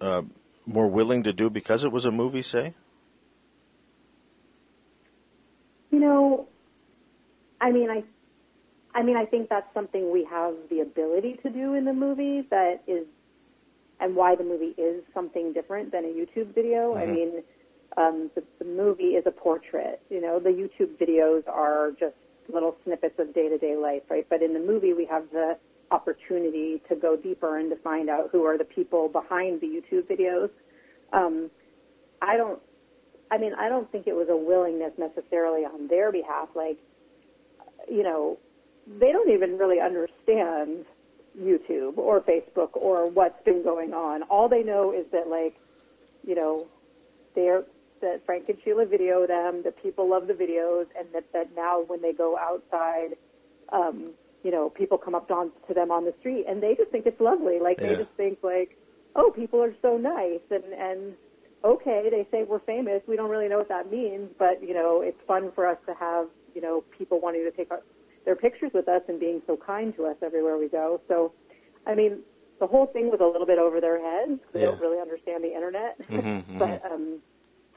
uh, 0.01 0.23
more 0.65 0.87
willing 0.87 1.23
to 1.25 1.33
do 1.33 1.51
because 1.51 1.83
it 1.83 1.91
was 1.91 2.05
a 2.05 2.13
movie? 2.13 2.43
Say. 2.43 2.75
You 5.91 6.01
know, 6.01 6.49
I 7.61 7.71
mean, 7.71 7.91
I, 7.91 8.03
I 8.95 9.03
mean, 9.03 9.17
I 9.17 9.25
think 9.25 9.49
that's 9.49 9.73
something 9.75 10.13
we 10.13 10.25
have 10.31 10.55
the 10.71 10.81
ability 10.81 11.39
to 11.43 11.51
do 11.51 11.75
in 11.75 11.85
the 11.85 11.93
movie 11.93 12.47
that 12.51 12.83
is, 12.87 13.07
and 14.01 14.15
why 14.15 14.37
the 14.37 14.45
movie 14.45 14.75
is 14.81 15.03
something 15.15 15.53
different 15.53 15.93
than 15.93 16.05
a 16.05 16.09
YouTube 16.09 16.55
video. 16.55 16.95
I 16.95 17.07
mean, 17.07 17.43
um, 17.97 18.31
the, 18.35 18.43
the 18.59 18.65
movie 18.65 19.15
is 19.15 19.25
a 19.27 19.31
portrait. 19.31 20.03
You 20.11 20.21
know, 20.21 20.39
the 20.39 20.51
YouTube 20.51 20.99
videos 21.01 21.49
are 21.49 21.93
just 21.93 22.15
little 22.53 22.77
snippets 22.85 23.19
of 23.19 23.35
day-to-day 23.35 23.77
life, 23.77 24.03
right? 24.11 24.27
But 24.29 24.43
in 24.43 24.53
the 24.53 24.61
movie, 24.61 24.93
we 24.93 25.07
have 25.07 25.25
the 25.33 25.57
opportunity 25.91 26.83
to 26.89 26.97
go 26.97 27.17
deeper 27.17 27.59
and 27.59 27.71
to 27.71 27.77
find 27.77 28.11
out 28.11 28.29
who 28.33 28.45
are 28.45 28.59
the 28.59 28.65
people 28.65 29.09
behind 29.09 29.61
the 29.61 29.67
YouTube 29.67 30.03
videos. 30.03 30.51
Um, 31.13 31.51
I 32.21 32.37
don't 32.37 32.61
I 33.31 33.39
mean, 33.39 33.53
I 33.59 33.69
don't 33.69 33.91
think 33.91 34.07
it 34.07 34.15
was 34.15 34.29
a 34.31 34.37
willingness 34.37 34.93
necessarily 34.99 35.65
on 35.65 35.89
their 35.89 36.13
behalf. 36.13 36.49
Like, 36.55 36.79
you 37.91 38.03
know, 38.03 38.39
they 38.99 39.13
don't 39.13 39.31
even 39.31 39.59
really 39.59 39.81
understand 39.81 40.85
YouTube 41.41 41.99
or 41.99 42.21
Facebook 42.21 42.71
or 42.75 43.09
what's 43.09 43.43
been 43.45 43.63
going 43.63 43.93
on. 43.93 44.23
All 44.25 44.49
they 44.49 44.63
know 44.63 44.93
is 44.93 45.07
that, 45.13 45.29
like, 45.29 45.57
you 46.27 46.35
know, 46.35 46.67
they're 47.35 47.65
that 48.03 48.25
Frank 48.27 48.49
and 48.49 48.59
Sheila 48.63 48.85
video 48.85 49.27
them, 49.27 49.63
that 49.65 49.83
people 49.83 50.09
love 50.09 50.27
the 50.27 50.35
videos, 50.35 50.87
and 50.99 51.09
that 51.15 51.25
that 51.33 51.55
now 51.57 51.83
when 51.87 52.03
they 52.03 52.13
go 52.13 52.37
outside, 52.37 53.17
um, 53.73 54.11
you 54.45 54.51
know, 54.51 54.69
people 54.71 54.99
come 54.99 55.15
up 55.15 55.31
on, 55.31 55.51
to 55.67 55.75
them 55.75 55.91
on 55.91 56.05
the 56.05 56.15
street, 56.21 56.45
and 56.49 56.63
they 56.63 56.75
just 56.75 56.91
think 56.91 57.07
it's 57.07 57.21
lovely. 57.21 57.59
Like 57.59 57.79
Yeah. 57.81 57.89
they 57.91 57.97
just 57.97 58.11
think 58.17 58.39
like, 58.43 58.77
oh, 59.15 59.31
people 59.31 59.63
are 59.63 59.75
so 59.83 59.97
nice, 59.97 60.41
and 60.51 60.65
and 60.75 61.15
okay, 61.65 62.09
they 62.11 62.27
say 62.31 62.45
we're 62.45 62.61
famous. 62.61 63.03
We 63.07 63.17
don't 63.17 63.31
really 63.31 63.49
know 63.49 63.59
what 63.59 63.69
that 63.69 63.91
means, 63.91 64.31
but 64.39 64.63
you 64.63 64.75
know, 64.75 65.01
it's 65.01 65.21
fun 65.27 65.51
for 65.53 65.67
us 65.67 65.79
to 65.87 65.95
have 65.95 66.29
you 66.57 66.63
know 66.63 66.83
people 66.99 67.21
wanting 67.21 67.45
to 67.45 67.53
take 67.57 67.71
our, 67.71 67.83
their 68.25 68.35
pictures 68.35 68.73
with 68.75 68.89
us 68.89 69.03
and 69.09 69.21
being 69.21 69.43
so 69.47 69.57
kind 69.57 69.95
to 69.97 70.07
us 70.07 70.17
everywhere 70.23 70.57
we 70.59 70.69
go. 70.69 71.01
So, 71.07 71.33
I 71.87 71.95
mean, 71.95 72.21
the 72.59 72.67
whole 72.67 72.87
thing 72.87 73.11
was 73.11 73.21
a 73.21 73.27
little 73.27 73.47
bit 73.47 73.59
over 73.59 73.81
their 73.81 74.01
heads. 74.01 74.41
Because 74.41 74.53
they 74.55 74.61
Yeah. 74.61 74.67
don't 74.73 74.81
really 74.81 74.99
understand 74.99 75.45
the 75.45 75.55
internet, 75.55 76.01
Mhm, 76.09 76.45
mhm. 76.49 76.59
but 76.59 76.91
um, 76.91 77.23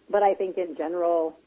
but 0.09 0.23
I 0.23 0.33
think 0.33 0.57
in 0.57 0.75
general, 0.75 1.37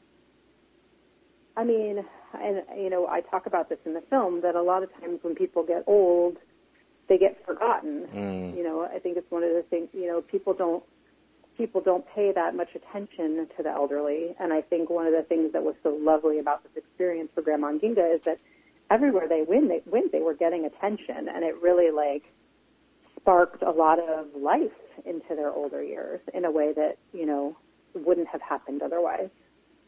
I 1.57 1.63
mean, 1.63 2.05
and 2.39 2.63
you 2.77 2.89
know, 2.89 3.07
I 3.07 3.21
talk 3.21 3.45
about 3.47 3.67
this 3.67 3.79
in 3.85 3.93
the 3.93 4.01
film 4.01 4.41
that 4.41 4.55
a 4.55 4.61
lot 4.61 4.83
of 4.83 4.89
times 5.01 5.19
when 5.23 5.35
people 5.35 5.63
get 5.63 5.83
old, 5.87 6.37
they 7.09 7.17
get 7.17 7.43
forgotten. 7.45 8.07
Mm. 8.13 8.55
You 8.57 8.63
know, 8.63 8.81
I 8.95 8.99
think 8.99 9.17
it's 9.17 9.29
one 9.31 9.43
of 9.43 9.53
the 9.53 9.63
things. 9.69 9.89
You 9.93 10.07
know, 10.07 10.21
people 10.21 10.53
don't 10.53 10.83
people 11.57 11.81
don't 11.81 12.05
pay 12.15 12.31
that 12.31 12.55
much 12.55 12.69
attention 12.75 13.47
to 13.57 13.63
the 13.63 13.69
elderly. 13.69 14.35
And 14.39 14.51
I 14.51 14.61
think 14.61 14.89
one 14.89 15.07
of 15.07 15.13
the 15.13 15.23
things 15.23 15.53
that 15.53 15.63
was 15.63 15.75
so 15.83 15.97
lovely 15.99 16.39
about 16.39 16.63
this 16.63 16.71
experience 16.75 17.29
for 17.33 17.41
Grandma 17.41 17.67
and 17.67 17.81
Ginga 17.81 18.15
is 18.15 18.21
that 18.23 18.39
everywhere 18.89 19.27
they 19.27 19.43
went, 19.47 19.69
they 19.69 19.81
went, 19.85 20.11
they 20.11 20.21
were 20.21 20.33
getting 20.33 20.65
attention, 20.65 21.27
and 21.29 21.43
it 21.43 21.61
really 21.61 21.91
like 21.91 22.23
sparked 23.15 23.63
a 23.63 23.71
lot 23.71 23.99
of 23.99 24.27
life 24.35 24.71
into 25.05 25.35
their 25.35 25.51
older 25.51 25.83
years 25.83 26.19
in 26.33 26.45
a 26.45 26.51
way 26.51 26.73
that 26.73 26.97
you 27.13 27.25
know 27.25 27.55
wouldn't 27.93 28.27
have 28.27 28.41
happened 28.41 28.81
otherwise. 28.81 29.29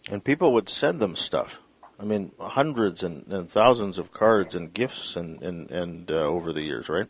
And 0.09 0.23
people 0.23 0.53
would 0.53 0.69
send 0.69 0.99
them 0.99 1.15
stuff. 1.15 1.59
I 1.99 2.03
mean, 2.03 2.31
hundreds 2.39 3.03
and, 3.03 3.25
and 3.27 3.49
thousands 3.49 3.97
of 3.97 4.11
cards 4.11 4.55
and 4.55 4.73
gifts 4.73 5.15
and 5.15 5.41
and, 5.41 5.71
and 5.71 6.11
uh, 6.11 6.15
over 6.15 6.53
the 6.53 6.61
years, 6.61 6.89
right? 6.89 7.07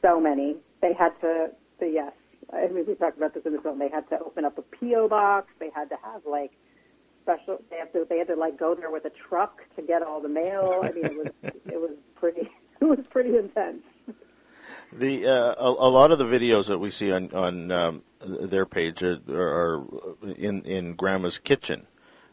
So 0.00 0.20
many. 0.20 0.56
They 0.80 0.92
had 0.94 1.10
to. 1.20 1.50
The, 1.78 1.88
yes, 1.88 2.12
I 2.52 2.68
mean 2.68 2.84
we 2.86 2.94
talked 2.94 3.16
about 3.16 3.34
this 3.34 3.44
in 3.46 3.52
the 3.52 3.60
film. 3.60 3.78
They 3.78 3.88
had 3.88 4.08
to 4.10 4.18
open 4.20 4.44
up 4.44 4.58
a 4.58 4.62
PO 4.62 5.08
box. 5.08 5.48
They 5.58 5.70
had 5.74 5.88
to 5.90 5.96
have 6.04 6.22
like 6.26 6.52
special. 7.22 7.62
They 7.70 7.78
had 7.78 7.92
to. 7.92 8.06
They 8.08 8.18
had 8.18 8.28
to 8.28 8.36
like 8.36 8.58
go 8.58 8.74
there 8.74 8.90
with 8.90 9.04
a 9.04 9.10
truck 9.28 9.62
to 9.76 9.82
get 9.82 10.02
all 10.02 10.20
the 10.20 10.28
mail. 10.28 10.80
I 10.82 10.92
mean, 10.92 11.04
it 11.04 11.16
was 11.16 11.28
it 11.66 11.80
was 11.80 11.96
pretty. 12.14 12.50
It 12.82 12.86
was 12.86 13.06
pretty 13.10 13.36
intense. 13.36 13.84
The 14.92 15.24
uh, 15.24 15.54
a, 15.56 15.68
a, 15.68 15.90
lot 15.90 16.10
of 16.10 16.18
the 16.18 16.24
videos 16.24 16.66
that 16.66 16.78
we 16.78 16.90
see 16.90 17.12
on 17.12 17.30
on 17.32 17.70
um, 17.70 18.02
their 18.20 18.66
page 18.66 19.04
are, 19.04 19.20
are, 19.30 19.84
in 20.36 20.62
in 20.62 20.94
Grandma's 20.94 21.38
kitchen. 21.38 21.86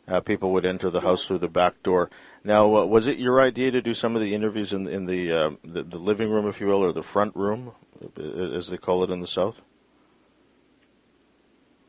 Uh, 0.08 0.22
people 0.22 0.52
would 0.52 0.66
enter 0.66 0.90
the 0.90 1.02
house 1.02 1.26
through 1.26 1.38
the 1.38 1.48
back 1.48 1.84
door. 1.84 2.10
Now, 2.44 2.78
uh, 2.78 2.86
was 2.86 3.08
it 3.08 3.20
your 3.20 3.40
idea 3.40 3.70
to 3.70 3.80
do 3.80 3.94
some 3.94 4.16
of 4.16 4.24
the 4.24 4.34
interviews 4.34 4.74
in 4.74 4.90
in 4.90 5.06
the, 5.06 5.32
uh, 5.32 5.52
the, 5.64 5.84
the 5.84 6.00
living 6.00 6.32
room, 6.32 6.48
if 6.48 6.60
you 6.60 6.66
will, 6.66 6.84
or 6.84 6.92
the 6.92 7.04
front 7.04 7.36
room, 7.36 7.74
as 8.18 8.70
they 8.70 8.78
call 8.78 9.04
it 9.04 9.12
in 9.12 9.22
the 9.22 9.28
South? 9.28 9.62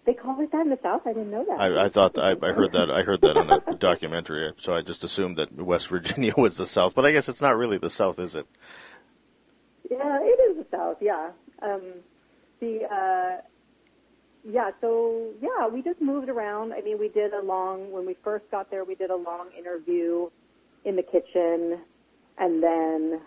They 0.07 0.15
call 0.15 0.41
it 0.41 0.51
that 0.53 0.63
in 0.63 0.71
the 0.71 0.79
South. 0.83 1.03
I 1.05 1.13
didn't 1.13 1.31
know 1.31 1.45
that. 1.47 1.61
I, 1.61 1.85
I 1.85 1.89
thought 1.89 2.19
I, 2.19 2.31
I, 2.31 2.53
heard 2.53 2.73
that. 2.73 2.91
I 2.91 3.03
heard 3.03 3.21
that 3.21 3.37
in 3.37 3.51
a 3.51 3.75
documentary. 3.79 4.53
So 4.57 4.75
I 4.75 4.81
just 4.81 5.05
assumed 5.05 5.37
that 5.37 5.53
West 5.55 5.89
Virginia 5.89 6.33
was 6.39 6.57
the 6.57 6.67
South, 6.67 6.95
but 6.95 7.05
I 7.05 7.13
guess 7.13 7.29
it's 7.29 7.43
not 7.43 7.57
really 7.57 7.77
the 7.79 7.91
South, 7.91 8.19
is 8.19 8.35
it? 8.35 8.47
Yeah, 9.91 10.19
it 10.23 10.41
is 10.51 10.57
the 10.57 10.67
South. 10.71 10.97
Yeah. 11.01 11.31
Um, 11.63 11.83
the 12.61 12.85
uh, 12.85 13.43
yeah. 14.49 14.71
So 14.81 15.31
yeah, 15.43 15.69
we 15.69 15.83
just 15.83 16.01
moved 16.01 16.29
around. 16.29 16.73
I 16.73 16.81
mean, 16.81 16.99
we 16.99 17.09
did 17.09 17.35
a 17.35 17.43
long 17.43 17.93
when 17.93 18.07
we 18.07 18.17
first 18.25 18.51
got 18.51 18.71
there. 18.71 18.85
We 18.85 18.95
did 18.95 19.11
a 19.11 19.17
long 19.17 19.49
interview 19.59 20.31
in 20.85 20.97
the 20.97 21.03
kitchen, 21.03 21.81
and 22.39 22.63
then 22.63 23.21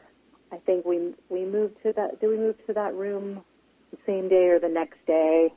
I 0.51 0.57
think 0.57 0.85
we 0.85 1.13
we 1.29 1.45
moved 1.45 1.75
to 1.83 1.93
that. 1.93 2.19
Did 2.19 2.29
we 2.29 2.37
move 2.37 2.55
to 2.65 2.73
that 2.73 2.95
room 2.95 3.43
the 3.91 3.97
same 4.07 4.29
day 4.29 4.47
or 4.47 4.59
the 4.59 4.69
next 4.69 5.05
day? 5.05 5.53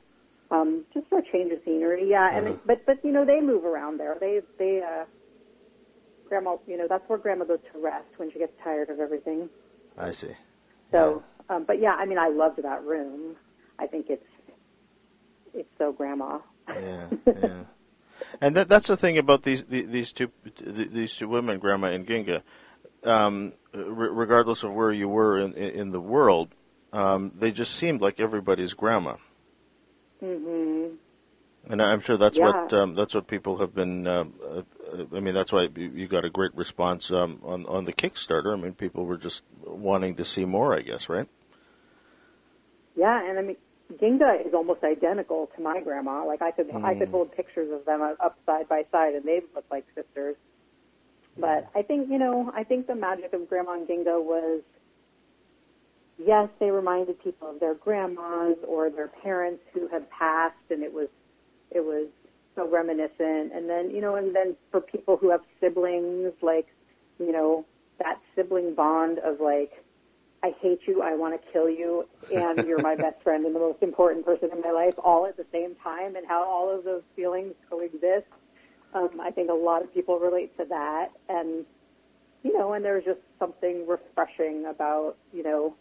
Um, 0.51 0.85
just 0.93 1.07
for 1.07 1.19
a 1.19 1.31
change 1.31 1.51
of 1.51 1.59
scenery. 1.65 2.09
Yeah, 2.09 2.35
and 2.35 2.47
uh-huh. 2.47 2.57
but 2.65 2.85
but 2.85 3.03
you 3.03 3.11
know 3.11 3.25
they 3.25 3.41
move 3.41 3.65
around 3.65 3.99
there. 3.99 4.17
They 4.19 4.41
they 4.57 4.81
uh, 4.81 5.05
grandma, 6.27 6.57
you 6.67 6.77
know 6.77 6.87
that's 6.89 7.07
where 7.07 7.17
grandma 7.17 7.45
goes 7.45 7.59
to 7.73 7.79
rest 7.79 8.07
when 8.17 8.31
she 8.31 8.39
gets 8.39 8.53
tired 8.63 8.89
of 8.89 8.99
everything. 8.99 9.49
I 9.97 10.11
see. 10.11 10.35
So, 10.91 11.23
yeah. 11.49 11.55
Um, 11.55 11.63
but 11.65 11.81
yeah, 11.81 11.93
I 11.93 12.05
mean, 12.05 12.17
I 12.17 12.29
loved 12.29 12.61
that 12.61 12.83
room. 12.83 13.35
I 13.79 13.87
think 13.87 14.07
it's 14.09 14.25
it's 15.53 15.69
so 15.77 15.91
grandma. 15.91 16.39
Yeah, 16.67 17.07
yeah. 17.25 17.63
and 18.41 18.55
that 18.55 18.69
that's 18.69 18.87
the 18.87 18.97
thing 18.97 19.17
about 19.17 19.43
these 19.43 19.63
these 19.65 20.11
two 20.11 20.31
these 20.61 21.15
two 21.15 21.27
women, 21.27 21.59
Grandma 21.59 21.87
and 21.87 22.05
Ginga. 22.05 22.41
Um, 23.03 23.53
regardless 23.73 24.63
of 24.63 24.73
where 24.73 24.91
you 24.91 25.07
were 25.07 25.39
in 25.39 25.53
in 25.53 25.91
the 25.91 26.01
world, 26.01 26.49
um, 26.91 27.31
they 27.35 27.51
just 27.51 27.75
seemed 27.75 28.01
like 28.01 28.19
everybody's 28.19 28.73
grandma. 28.73 29.15
Mm-hmm. 30.23 30.95
And 31.69 31.81
I'm 31.81 31.99
sure 31.99 32.17
that's 32.17 32.37
yeah. 32.37 32.45
what 32.45 32.73
um, 32.73 32.95
that's 32.95 33.13
what 33.13 33.27
people 33.27 33.57
have 33.57 33.75
been. 33.75 34.07
Uh, 34.07 34.25
uh, 34.45 34.61
I 35.13 35.19
mean, 35.19 35.33
that's 35.33 35.51
why 35.51 35.67
you 35.75 36.07
got 36.07 36.23
a 36.23 36.29
great 36.29 36.55
response 36.55 37.11
um, 37.11 37.41
on 37.43 37.65
on 37.65 37.85
the 37.85 37.93
Kickstarter. 37.93 38.57
I 38.57 38.61
mean, 38.61 38.73
people 38.73 39.05
were 39.05 39.17
just 39.17 39.43
wanting 39.65 40.15
to 40.15 40.25
see 40.25 40.45
more. 40.45 40.73
I 40.73 40.81
guess, 40.81 41.09
right? 41.09 41.27
Yeah, 42.95 43.29
and 43.29 43.37
I 43.37 43.41
mean, 43.41 43.57
Ginga 43.93 44.47
is 44.47 44.53
almost 44.53 44.83
identical 44.83 45.49
to 45.55 45.61
my 45.61 45.81
grandma. 45.81 46.25
Like 46.25 46.41
I 46.41 46.51
could 46.51 46.69
mm. 46.69 46.83
I 46.85 46.95
could 46.95 47.09
hmm. 47.09 47.15
hold 47.15 47.35
pictures 47.35 47.69
of 47.71 47.85
them 47.85 48.01
up 48.01 48.37
side 48.45 48.69
by 48.69 48.83
side, 48.91 49.15
and 49.15 49.25
they 49.25 49.41
look 49.53 49.65
like 49.69 49.85
sisters. 49.93 50.37
But 51.37 51.69
I 51.75 51.81
think 51.81 52.09
you 52.09 52.17
know, 52.17 52.51
I 52.55 52.63
think 52.63 52.87
the 52.87 52.95
magic 52.95 53.33
of 53.33 53.47
Grandma 53.49 53.73
and 53.73 53.87
Ginga 53.87 54.23
was 54.23 54.61
yes, 56.17 56.49
they 56.59 56.71
reminded 56.71 57.21
people 57.23 57.49
of 57.49 57.59
their 57.59 57.75
grandmas 57.75 58.57
or 58.67 58.89
their 58.89 59.07
parents 59.07 59.63
who 59.73 59.87
had 59.87 60.09
passed, 60.09 60.55
and 60.69 60.83
it 60.83 60.93
was 60.93 61.07
it 61.71 61.81
was 61.81 62.07
so 62.55 62.69
reminiscent. 62.69 63.53
And 63.53 63.69
then 63.69 63.91
you 63.91 64.01
know, 64.01 64.15
and 64.15 64.35
then 64.35 64.55
for 64.71 64.81
people 64.81 65.17
who 65.17 65.29
have 65.29 65.41
siblings, 65.61 66.33
like 66.41 66.67
you 67.19 67.31
know, 67.31 67.65
that 67.99 68.19
sibling 68.35 68.75
bond 68.75 69.19
of 69.19 69.39
like, 69.39 69.71
I 70.43 70.53
hate 70.61 70.81
you, 70.85 71.01
I 71.01 71.15
want 71.15 71.39
to 71.39 71.51
kill 71.51 71.69
you, 71.69 72.07
and 72.33 72.67
you're 72.67 72.81
my 72.81 72.95
best 72.97 73.21
friend 73.23 73.45
and 73.45 73.55
the 73.55 73.59
most 73.59 73.81
important 73.81 74.25
person 74.25 74.49
in 74.51 74.61
my 74.61 74.71
life, 74.71 74.93
all 75.03 75.25
at 75.25 75.37
the 75.37 75.45
same 75.51 75.75
time, 75.83 76.15
and 76.15 76.27
how 76.27 76.43
all 76.43 76.75
of 76.75 76.83
those 76.83 77.03
feelings 77.15 77.53
coexist. 77.69 78.27
Um, 78.93 79.19
I 79.21 79.31
think 79.31 79.49
a 79.49 79.53
lot 79.53 79.83
of 79.83 79.93
people 79.93 80.17
relate 80.17 80.57
to 80.57 80.65
that, 80.65 81.09
and 81.29 81.65
you 82.43 82.57
know, 82.57 82.73
and 82.73 82.85
there's 82.85 83.03
just 83.03 83.19
something 83.39 83.85
refreshing 83.87 84.65
about 84.65 85.17
you 85.33 85.43
know 85.43 85.75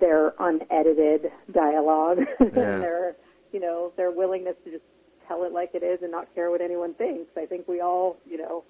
their 0.00 0.34
unedited 0.38 1.30
dialogue 1.52 2.18
yeah. 2.40 2.46
and 2.46 2.54
their 2.54 3.16
you 3.52 3.60
know 3.60 3.92
their 3.96 4.10
willingness 4.10 4.56
to 4.64 4.70
just 4.70 4.84
tell 5.28 5.44
it 5.44 5.52
like 5.52 5.70
it 5.74 5.82
is 5.82 6.00
and 6.02 6.10
not 6.10 6.32
care 6.34 6.50
what 6.50 6.60
anyone 6.60 6.94
thinks. 6.94 7.30
I 7.36 7.46
think 7.46 7.68
we 7.68 7.80
all 7.80 8.16
you 8.26 8.38
know 8.38 8.64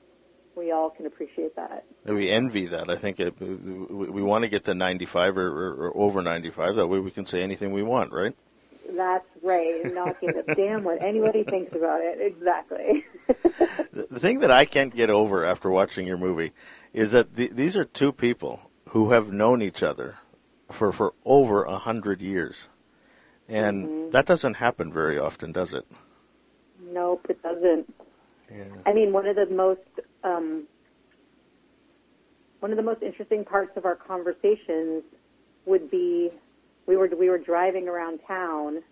we 0.56 0.72
all 0.72 0.90
can 0.90 1.06
appreciate 1.06 1.54
that. 1.56 1.84
We 2.06 2.30
envy 2.30 2.66
that. 2.66 2.88
I 2.88 2.96
think 2.96 3.20
it, 3.20 3.38
we, 3.38 4.08
we 4.08 4.22
want 4.22 4.42
to 4.44 4.48
get 4.48 4.64
to 4.64 4.74
95 4.74 5.36
or, 5.36 5.46
or, 5.46 5.74
or, 5.86 5.96
over 5.96 6.22
95. 6.22 6.76
That 6.76 6.86
way 6.86 6.98
we 6.98 7.10
can 7.10 7.26
say 7.26 7.42
anything 7.42 7.72
we 7.72 7.82
want, 7.82 8.10
right? 8.10 8.34
That's 8.96 9.26
right. 9.42 9.84
And 9.84 9.94
not 9.94 10.18
give 10.20 10.34
a 10.34 10.54
damn 10.54 10.82
what 10.82 11.02
anybody 11.02 11.44
thinks 11.44 11.74
about 11.74 12.00
it. 12.00 12.20
Exactly. 12.20 13.04
the 13.92 14.18
thing 14.18 14.40
that 14.40 14.50
I 14.50 14.64
can't 14.64 14.94
get 14.94 15.10
over 15.10 15.44
after 15.44 15.70
watching 15.70 16.06
your 16.06 16.16
movie 16.16 16.52
is 16.94 17.12
that 17.12 17.36
the, 17.36 17.50
these 17.52 17.76
are 17.76 17.84
two 17.84 18.12
people 18.12 18.60
who 18.90 19.12
have 19.12 19.30
known 19.30 19.60
each 19.60 19.82
other 19.82 20.16
for, 20.70 20.92
for 20.92 21.14
over 21.24 21.64
a 21.64 21.78
hundred 21.78 22.20
years. 22.20 22.68
And 23.48 23.86
mm-hmm. 23.86 24.10
that 24.10 24.26
doesn't 24.26 24.54
happen 24.54 24.92
very 24.92 25.18
often, 25.18 25.52
does 25.52 25.72
it? 25.72 25.86
Nope, 26.80 27.26
it 27.28 27.42
doesn't. 27.42 27.92
Yeah. 28.50 28.64
I 28.84 28.92
mean, 28.92 29.12
one 29.12 29.26
of 29.26 29.36
the 29.36 29.46
most 29.46 29.80
um, 30.22 30.64
one 32.60 32.70
of 32.70 32.76
the 32.76 32.82
most 32.82 33.02
interesting 33.02 33.44
parts 33.44 33.76
of 33.76 33.84
our 33.84 33.96
conversations 33.96 35.02
would 35.66 35.90
be 35.90 36.30
we 36.86 36.96
were 36.96 37.08
we 37.08 37.28
were 37.28 37.38
driving 37.38 37.88
around 37.88 38.20
town, 38.26 38.82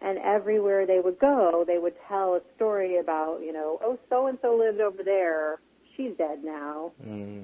and 0.00 0.18
everywhere 0.18 0.86
they 0.86 1.00
would 1.00 1.18
go, 1.18 1.64
they 1.66 1.78
would 1.78 1.94
tell 2.08 2.34
a 2.34 2.40
story 2.56 2.98
about 2.98 3.40
you 3.42 3.52
know, 3.52 3.78
oh, 3.82 3.98
so 4.08 4.26
and 4.26 4.38
so 4.42 4.56
lived 4.56 4.80
over 4.80 5.02
there, 5.02 5.60
she's 5.96 6.12
dead 6.16 6.44
now. 6.44 6.92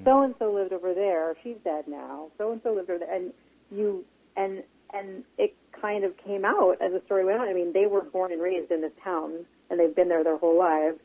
So 0.04 0.22
and 0.22 0.34
so 0.38 0.52
lived 0.52 0.72
over 0.72 0.94
there, 0.94 1.34
she's 1.42 1.56
dead 1.64 1.84
now. 1.88 2.28
So 2.38 2.52
and 2.52 2.60
so 2.62 2.74
lived 2.74 2.90
over 2.90 2.98
there, 2.98 3.14
and 3.14 3.32
you 3.70 4.04
and 4.36 4.62
and 4.92 5.24
it 5.38 5.54
kind 5.80 6.04
of 6.04 6.12
came 6.24 6.44
out 6.44 6.76
as 6.80 6.92
the 6.92 7.02
story 7.06 7.24
went 7.24 7.40
on. 7.40 7.48
I 7.48 7.52
mean, 7.52 7.72
they 7.72 7.86
were 7.86 8.02
born 8.02 8.32
and 8.32 8.42
raised 8.42 8.70
in 8.70 8.80
this 8.80 8.92
town, 9.02 9.46
and 9.70 9.78
they've 9.78 9.94
been 9.94 10.08
there 10.08 10.24
their 10.24 10.38
whole 10.38 10.58
lives, 10.58 10.98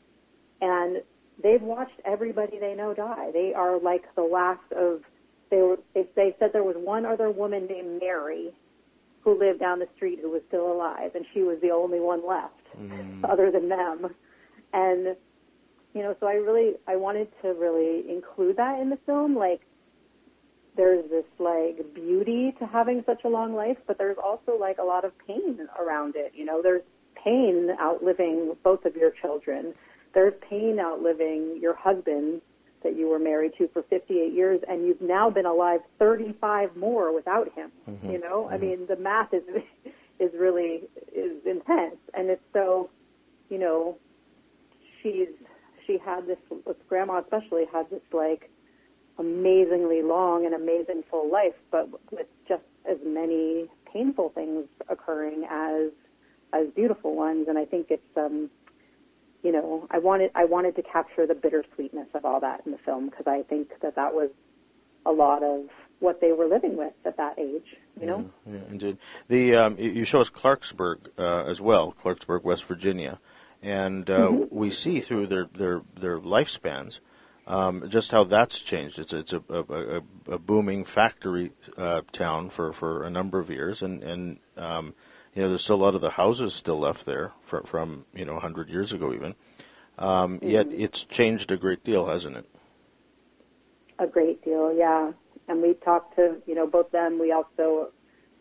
and 0.60 1.02
they've 1.42 1.62
watched 1.62 2.00
everybody 2.04 2.58
they 2.58 2.74
know 2.74 2.94
die. 2.94 3.30
They 3.32 3.52
are 3.54 3.78
like 3.80 4.02
the 4.14 4.22
last 4.22 4.72
of 4.76 5.02
they 5.50 5.58
were. 5.58 5.78
They, 5.94 6.06
they 6.14 6.36
said 6.38 6.50
there 6.52 6.64
was 6.64 6.76
one 6.78 7.06
other 7.06 7.30
woman 7.30 7.66
named 7.66 8.00
Mary 8.00 8.52
who 9.22 9.38
lived 9.38 9.58
down 9.58 9.80
the 9.80 9.88
street 9.96 10.20
who 10.22 10.30
was 10.30 10.42
still 10.48 10.70
alive, 10.70 11.10
and 11.14 11.24
she 11.34 11.42
was 11.42 11.58
the 11.60 11.70
only 11.70 11.98
one 11.98 12.26
left, 12.26 12.54
mm. 12.78 13.24
other 13.28 13.50
than 13.50 13.68
them. 13.68 14.14
And 14.72 15.16
you 15.96 16.02
know, 16.02 16.14
so 16.20 16.26
I 16.26 16.34
really, 16.34 16.74
I 16.86 16.96
wanted 16.96 17.28
to 17.40 17.54
really 17.54 18.04
include 18.10 18.58
that 18.58 18.80
in 18.80 18.90
the 18.90 18.98
film. 19.06 19.34
Like, 19.34 19.62
there's 20.76 21.08
this 21.08 21.24
like 21.38 21.94
beauty 21.94 22.54
to 22.58 22.66
having 22.66 23.02
such 23.06 23.24
a 23.24 23.28
long 23.28 23.54
life, 23.54 23.78
but 23.86 23.96
there's 23.96 24.18
also 24.22 24.58
like 24.60 24.76
a 24.76 24.82
lot 24.82 25.06
of 25.06 25.12
pain 25.26 25.58
around 25.80 26.14
it. 26.16 26.32
You 26.34 26.44
know, 26.44 26.60
there's 26.62 26.82
pain 27.24 27.70
outliving 27.80 28.54
both 28.62 28.84
of 28.84 28.94
your 28.94 29.10
children. 29.10 29.72
There's 30.12 30.34
pain 30.50 30.78
outliving 30.78 31.58
your 31.62 31.74
husband 31.74 32.42
that 32.82 32.94
you 32.94 33.08
were 33.08 33.18
married 33.18 33.52
to 33.56 33.66
for 33.68 33.82
58 33.84 34.34
years, 34.34 34.60
and 34.68 34.86
you've 34.86 35.00
now 35.00 35.30
been 35.30 35.46
alive 35.46 35.80
35 35.98 36.76
more 36.76 37.14
without 37.14 37.50
him. 37.54 37.72
Mm-hmm. 37.88 38.10
You 38.10 38.20
know, 38.20 38.42
mm-hmm. 38.44 38.54
I 38.54 38.58
mean, 38.58 38.86
the 38.86 38.96
math 38.96 39.32
is 39.32 39.44
is 40.20 40.30
really 40.38 40.82
is 41.10 41.40
intense, 41.46 41.96
and 42.12 42.28
it's 42.28 42.44
so, 42.52 42.90
you 43.48 43.58
know, 43.58 43.96
she's 45.02 45.28
she 45.86 45.98
had 45.98 46.26
this, 46.26 46.38
with 46.64 46.76
grandma 46.88 47.20
especially, 47.20 47.64
had 47.72 47.88
this 47.90 48.02
like 48.12 48.50
amazingly 49.18 50.02
long 50.02 50.44
and 50.44 50.54
amazing 50.54 51.02
full 51.10 51.30
life, 51.30 51.54
but 51.70 51.88
with 52.12 52.26
just 52.48 52.62
as 52.88 52.98
many 53.04 53.68
painful 53.92 54.30
things 54.30 54.66
occurring 54.88 55.46
as 55.50 55.90
as 56.52 56.68
beautiful 56.74 57.14
ones. 57.14 57.46
And 57.48 57.58
I 57.58 57.64
think 57.64 57.86
it's 57.90 58.16
um, 58.16 58.50
you 59.42 59.52
know, 59.52 59.86
I 59.90 59.98
wanted 59.98 60.30
I 60.34 60.44
wanted 60.44 60.76
to 60.76 60.82
capture 60.82 61.26
the 61.26 61.34
bittersweetness 61.34 62.08
of 62.14 62.24
all 62.24 62.40
that 62.40 62.62
in 62.66 62.72
the 62.72 62.78
film 62.78 63.10
because 63.10 63.26
I 63.26 63.42
think 63.42 63.68
that 63.80 63.96
that 63.96 64.14
was 64.14 64.30
a 65.04 65.12
lot 65.12 65.42
of 65.42 65.66
what 66.00 66.20
they 66.20 66.32
were 66.32 66.46
living 66.46 66.76
with 66.76 66.92
at 67.04 67.16
that 67.16 67.38
age. 67.38 67.76
You 68.00 68.06
know. 68.06 68.30
Yeah, 68.46 68.54
yeah 68.54 68.60
indeed. 68.70 68.98
The 69.28 69.54
um, 69.54 69.78
you 69.78 70.04
show 70.04 70.20
us 70.20 70.30
Clarksburg 70.30 71.08
uh, 71.18 71.44
as 71.44 71.60
well, 71.60 71.92
Clarksburg, 71.92 72.42
West 72.42 72.64
Virginia, 72.64 73.20
and 73.62 74.08
uh, 74.10 74.28
mm-hmm. 74.28 74.54
we 74.54 74.70
see 74.70 75.00
through 75.00 75.26
their 75.26 75.46
their 75.46 75.82
their 75.98 76.18
lifespans. 76.18 77.00
Um, 77.48 77.88
just 77.88 78.10
how 78.10 78.24
that's 78.24 78.60
changed. 78.60 78.98
It's 78.98 79.12
it's 79.12 79.32
a, 79.32 79.40
a, 79.48 80.02
a 80.28 80.38
booming 80.38 80.84
factory 80.84 81.52
uh, 81.76 82.00
town 82.10 82.50
for, 82.50 82.72
for 82.72 83.04
a 83.04 83.10
number 83.10 83.38
of 83.38 83.50
years, 83.50 83.82
and 83.82 84.02
and 84.02 84.38
um, 84.56 84.94
you 85.36 85.42
know, 85.42 85.50
there's 85.50 85.62
still 85.62 85.76
a 85.76 85.84
lot 85.84 85.94
of 85.94 86.00
the 86.00 86.10
houses 86.10 86.54
still 86.54 86.78
left 86.78 87.04
there 87.04 87.32
from, 87.42 87.64
from 87.64 88.06
you 88.14 88.24
know 88.24 88.32
100 88.32 88.70
years 88.70 88.92
ago 88.92 89.12
even. 89.12 89.34
Um, 89.98 90.40
mm-hmm. 90.40 90.48
Yet 90.48 90.68
it's 90.72 91.04
changed 91.04 91.52
a 91.52 91.56
great 91.58 91.84
deal, 91.84 92.06
hasn't 92.06 92.36
it? 92.36 92.46
A 93.98 94.06
great 94.06 94.42
deal, 94.42 94.74
yeah. 94.74 95.12
And 95.46 95.62
we 95.62 95.74
talked 95.74 96.16
to 96.16 96.42
you 96.46 96.54
know 96.54 96.66
both 96.66 96.90
them. 96.90 97.20
We 97.20 97.32
also 97.32 97.92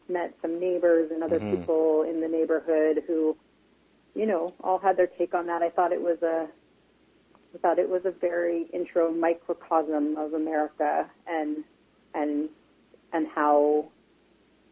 met 0.07 0.33
some 0.41 0.59
neighbors 0.59 1.11
and 1.11 1.21
other 1.21 1.39
mm-hmm. 1.39 1.57
people 1.57 2.03
in 2.03 2.21
the 2.21 2.27
neighborhood 2.27 3.03
who, 3.07 3.35
you 4.15 4.25
know, 4.25 4.53
all 4.63 4.79
had 4.79 4.97
their 4.97 5.07
take 5.07 5.33
on 5.33 5.47
that. 5.47 5.61
I 5.61 5.69
thought 5.69 5.91
it 5.91 6.01
was 6.01 6.21
a 6.23 6.47
I 7.53 7.57
thought 7.59 7.79
it 7.79 7.89
was 7.89 8.01
a 8.05 8.11
very 8.11 8.67
intro 8.73 9.11
microcosm 9.11 10.17
of 10.17 10.33
America 10.33 11.09
and 11.27 11.63
and 12.13 12.49
and 13.13 13.27
how 13.33 13.89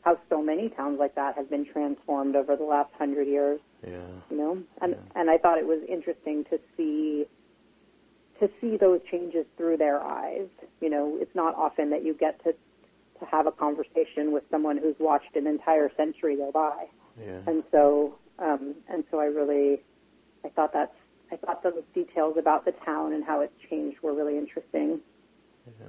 how 0.02 0.18
so 0.30 0.42
many 0.42 0.70
towns 0.70 1.00
like 1.00 1.16
that 1.16 1.36
have 1.36 1.50
been 1.50 1.66
transformed 1.66 2.36
over 2.36 2.56
the 2.56 2.64
last 2.64 2.92
hundred 2.98 3.28
years. 3.28 3.60
Yeah. 3.86 4.00
You 4.30 4.38
know, 4.38 4.64
and 4.82 4.92
yeah. 4.92 5.20
and 5.22 5.30
I 5.30 5.38
thought 5.38 5.58
it 5.58 5.68
was 5.68 5.82
interesting 5.88 6.46
to 6.46 6.60
see 6.76 7.26
to 8.40 8.50
see 8.60 8.78
those 8.78 9.00
changes 9.10 9.46
through 9.58 9.78
their 9.78 10.02
eyes. 10.02 10.48
You 10.82 10.90
know, 10.90 11.18
it's 11.20 11.36
not 11.36 11.56
often 11.56 11.90
that 11.92 12.04
you 12.04 12.14
get 12.14 12.44
to 12.44 12.54
to 13.20 13.26
have 13.26 13.46
a 13.48 13.52
conversation 13.52 14.32
with 14.32 14.44
someone 14.50 14.78
who's 14.78 14.96
watched 15.00 15.36
an 15.36 15.48
entire 15.48 15.90
century 15.96 16.36
go 16.36 16.52
by. 16.52 16.86
Yeah. 17.20 17.40
And 17.48 17.64
so, 17.72 18.16
um, 18.40 18.76
and 18.90 19.04
so 19.12 19.20
I 19.20 19.26
really, 19.26 19.82
I 20.44 20.50
thought 20.50 20.74
that's, 20.74 20.96
I 21.32 21.36
thought 21.38 21.64
those 21.64 21.84
details 21.94 22.36
about 22.38 22.66
the 22.66 22.74
town 22.86 23.14
and 23.14 23.24
how 23.24 23.42
it's 23.42 23.54
changed 23.70 23.98
were 24.02 24.14
really 24.14 24.38
interesting. 24.38 25.00
Yeah. 25.66 25.88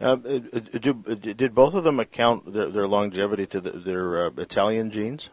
Uh, 0.00 0.16
do, 0.16 0.94
did 0.94 1.54
both 1.54 1.74
of 1.74 1.84
them 1.84 2.00
account 2.00 2.52
their, 2.52 2.70
their 2.70 2.88
longevity 2.88 3.46
to 3.46 3.60
the, 3.60 3.70
their 3.72 4.26
uh, 4.26 4.30
Italian 4.38 4.90
genes? 4.90 5.28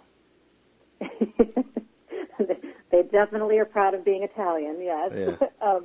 they 2.91 3.03
definitely 3.11 3.57
are 3.59 3.65
proud 3.65 3.93
of 3.93 4.03
being 4.03 4.23
Italian. 4.23 4.77
Yes. 4.81 5.11
Yeah. 5.15 5.47
um, 5.67 5.83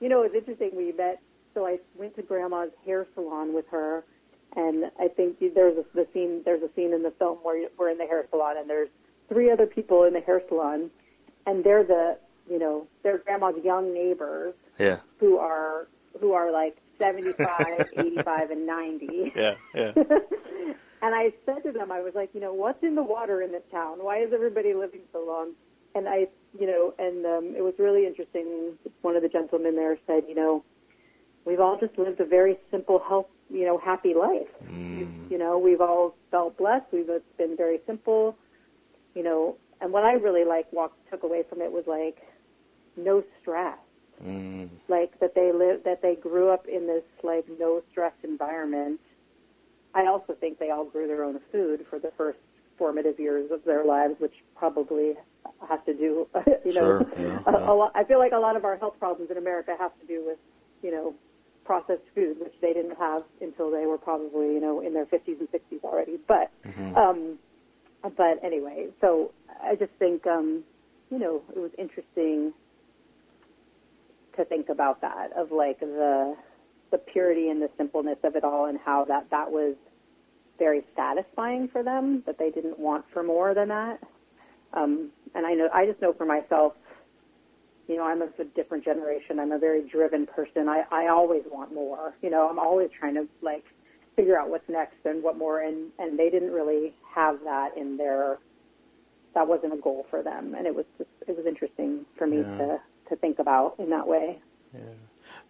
you 0.00 0.08
know, 0.08 0.22
it's 0.22 0.34
interesting. 0.34 0.70
We 0.74 0.92
met. 0.92 1.20
So 1.52 1.66
I 1.66 1.78
went 1.96 2.14
to 2.16 2.22
Grandma's 2.22 2.70
hair 2.86 3.06
salon 3.14 3.52
with 3.52 3.66
her, 3.70 4.04
and 4.56 4.84
I 4.98 5.08
think 5.08 5.38
there's 5.40 5.76
a, 5.76 5.84
the 5.94 6.06
scene. 6.14 6.42
There's 6.44 6.62
a 6.62 6.70
scene 6.74 6.92
in 6.94 7.02
the 7.02 7.12
film 7.18 7.38
where 7.42 7.68
we're 7.78 7.90
in 7.90 7.98
the 7.98 8.06
hair 8.06 8.26
salon, 8.30 8.56
and 8.56 8.70
there's 8.70 8.88
three 9.30 9.50
other 9.50 9.66
people 9.66 10.04
in 10.04 10.12
the 10.12 10.20
hair 10.20 10.42
salon, 10.48 10.90
and 11.46 11.64
they're 11.64 11.84
the 11.84 12.18
you 12.48 12.58
know 12.58 12.86
they're 13.02 13.18
Grandma's 13.18 13.54
young 13.64 13.94
neighbors. 13.94 14.54
Yeah. 14.78 14.98
Who 15.18 15.38
are 15.38 15.88
who 16.20 16.32
are 16.32 16.50
like 16.50 16.76
75, 16.98 17.88
85, 17.96 18.50
and 18.50 18.66
90. 18.66 19.32
Yeah, 19.34 19.54
yeah. 19.74 19.92
and 21.02 21.14
I 21.14 21.32
said 21.46 21.62
to 21.64 21.72
them, 21.72 21.90
I 21.90 22.00
was 22.00 22.12
like, 22.14 22.30
you 22.34 22.40
know, 22.40 22.52
what's 22.52 22.82
in 22.82 22.94
the 22.94 23.02
water 23.02 23.42
in 23.42 23.52
this 23.52 23.62
town? 23.70 23.98
Why 24.02 24.18
is 24.18 24.32
everybody 24.32 24.74
living 24.74 25.00
so 25.12 25.24
long? 25.26 25.52
And 25.94 26.08
I, 26.08 26.28
you 26.58 26.66
know, 26.66 26.94
and 26.98 27.26
um, 27.26 27.54
it 27.56 27.62
was 27.62 27.74
really 27.78 28.06
interesting. 28.06 28.74
One 29.02 29.16
of 29.16 29.22
the 29.22 29.28
gentlemen 29.28 29.74
there 29.74 29.98
said, 30.06 30.24
you 30.28 30.34
know, 30.34 30.62
we've 31.44 31.60
all 31.60 31.78
just 31.80 31.98
lived 31.98 32.20
a 32.20 32.24
very 32.24 32.58
simple, 32.70 33.00
health, 33.00 33.26
you 33.52 33.64
know, 33.64 33.78
happy 33.78 34.14
life. 34.14 34.46
Mm. 34.64 35.30
You 35.30 35.38
know, 35.38 35.58
we've 35.58 35.80
all 35.80 36.14
felt 36.30 36.56
blessed. 36.56 36.86
We've 36.92 37.08
it's 37.08 37.24
been 37.38 37.56
very 37.56 37.80
simple. 37.86 38.36
You 39.14 39.22
know, 39.22 39.56
and 39.80 39.92
what 39.92 40.04
I 40.04 40.12
really 40.12 40.44
like 40.44 40.72
walked 40.72 41.10
took 41.10 41.22
away 41.22 41.42
from 41.48 41.60
it 41.60 41.72
was 41.72 41.84
like 41.86 42.18
no 42.96 43.22
stress 43.40 43.78
Mm. 44.24 44.68
Like 44.88 45.18
that 45.20 45.34
they 45.34 45.52
live, 45.52 45.84
that 45.84 46.02
they 46.02 46.14
grew 46.14 46.50
up 46.50 46.66
in 46.66 46.86
this 46.86 47.04
like 47.22 47.46
no 47.58 47.82
stress 47.90 48.12
environment. 48.22 49.00
I 49.94 50.06
also 50.06 50.34
think 50.38 50.58
they 50.58 50.70
all 50.70 50.84
grew 50.84 51.06
their 51.06 51.24
own 51.24 51.40
food 51.50 51.86
for 51.88 51.98
the 51.98 52.12
first 52.16 52.38
formative 52.76 53.18
years 53.18 53.50
of 53.50 53.64
their 53.64 53.84
lives, 53.84 54.14
which 54.18 54.34
probably 54.56 55.14
has 55.68 55.80
to 55.86 55.94
do, 55.94 56.28
you 56.64 56.72
know, 56.72 56.80
sure, 56.80 57.06
yeah, 57.18 57.40
a, 57.46 57.52
yeah. 57.52 57.70
a 57.70 57.72
lot, 57.72 57.92
I 57.94 58.04
feel 58.04 58.18
like 58.18 58.32
a 58.32 58.38
lot 58.38 58.56
of 58.56 58.64
our 58.64 58.76
health 58.76 58.94
problems 58.98 59.30
in 59.30 59.36
America 59.36 59.74
have 59.78 59.98
to 60.00 60.06
do 60.06 60.22
with, 60.24 60.38
you 60.82 60.90
know, 60.90 61.14
processed 61.64 62.02
food, 62.14 62.38
which 62.40 62.54
they 62.60 62.72
didn't 62.72 62.96
have 62.98 63.22
until 63.40 63.70
they 63.70 63.86
were 63.86 63.98
probably, 63.98 64.54
you 64.54 64.60
know, 64.60 64.80
in 64.80 64.94
their 64.94 65.06
50s 65.06 65.40
and 65.40 65.48
60s 65.50 65.82
already. 65.82 66.18
But, 66.26 66.50
mm-hmm. 66.64 66.96
um, 66.96 67.38
but 68.02 68.42
anyway, 68.42 68.88
so 69.00 69.32
I 69.62 69.74
just 69.74 69.92
think, 69.98 70.26
um, 70.26 70.64
you 71.10 71.18
know, 71.18 71.42
it 71.54 71.58
was 71.58 71.70
interesting 71.78 72.52
to 74.36 74.44
think 74.44 74.68
about 74.68 75.00
that 75.00 75.30
of 75.36 75.52
like 75.52 75.80
the 75.80 76.36
the 76.90 76.98
purity 76.98 77.50
and 77.50 77.62
the 77.62 77.70
simpleness 77.76 78.18
of 78.24 78.34
it 78.34 78.42
all 78.42 78.66
and 78.66 78.78
how 78.84 79.04
that 79.04 79.28
that 79.30 79.50
was 79.50 79.76
very 80.58 80.82
satisfying 80.96 81.68
for 81.68 81.82
them 81.82 82.22
that 82.26 82.38
they 82.38 82.50
didn't 82.50 82.78
want 82.78 83.04
for 83.12 83.22
more 83.22 83.54
than 83.54 83.68
that. 83.68 84.00
Um, 84.72 85.10
and 85.34 85.46
I 85.46 85.54
know 85.54 85.68
I 85.72 85.86
just 85.86 86.00
know 86.00 86.12
for 86.12 86.26
myself 86.26 86.74
you 87.88 87.96
know 87.96 88.04
I'm 88.04 88.22
of 88.22 88.30
a 88.38 88.44
different 88.44 88.84
generation. 88.84 89.38
I'm 89.40 89.52
a 89.52 89.58
very 89.58 89.88
driven 89.88 90.26
person. 90.26 90.68
I 90.68 90.84
I 90.90 91.08
always 91.08 91.42
want 91.50 91.74
more. 91.74 92.14
You 92.22 92.30
know 92.30 92.48
I'm 92.48 92.58
always 92.58 92.88
trying 92.98 93.14
to 93.14 93.26
like 93.42 93.64
figure 94.16 94.38
out 94.38 94.48
what's 94.48 94.68
next 94.68 94.96
and 95.04 95.22
what 95.22 95.36
more. 95.36 95.60
And 95.60 95.90
and 95.98 96.18
they 96.18 96.30
didn't 96.30 96.52
really 96.52 96.94
have 97.14 97.40
that 97.44 97.76
in 97.76 97.96
their 97.96 98.38
that 99.34 99.46
wasn't 99.46 99.72
a 99.72 99.76
goal 99.76 100.06
for 100.10 100.22
them 100.22 100.54
and 100.54 100.66
it 100.66 100.74
was 100.74 100.84
just 100.98 101.10
it 101.28 101.36
was 101.36 101.46
interesting 101.46 102.04
for 102.16 102.26
me 102.26 102.38
Yeah. 102.38 102.58
to 102.58 102.80
to 103.10 103.16
think 103.16 103.38
about 103.38 103.74
in 103.78 103.90
that 103.90 104.06
way. 104.06 104.38
Yeah. 104.72 104.80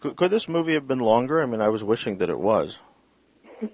Could, 0.00 0.16
could 0.16 0.30
this 0.30 0.48
movie 0.48 0.72
have 0.74 0.88
been 0.88 0.98
longer? 0.98 1.42
I 1.42 1.46
mean, 1.46 1.60
I 1.60 1.68
was 1.68 1.84
wishing 1.84 2.16
that 2.18 2.30
it 2.30 2.38
was. 2.38 2.78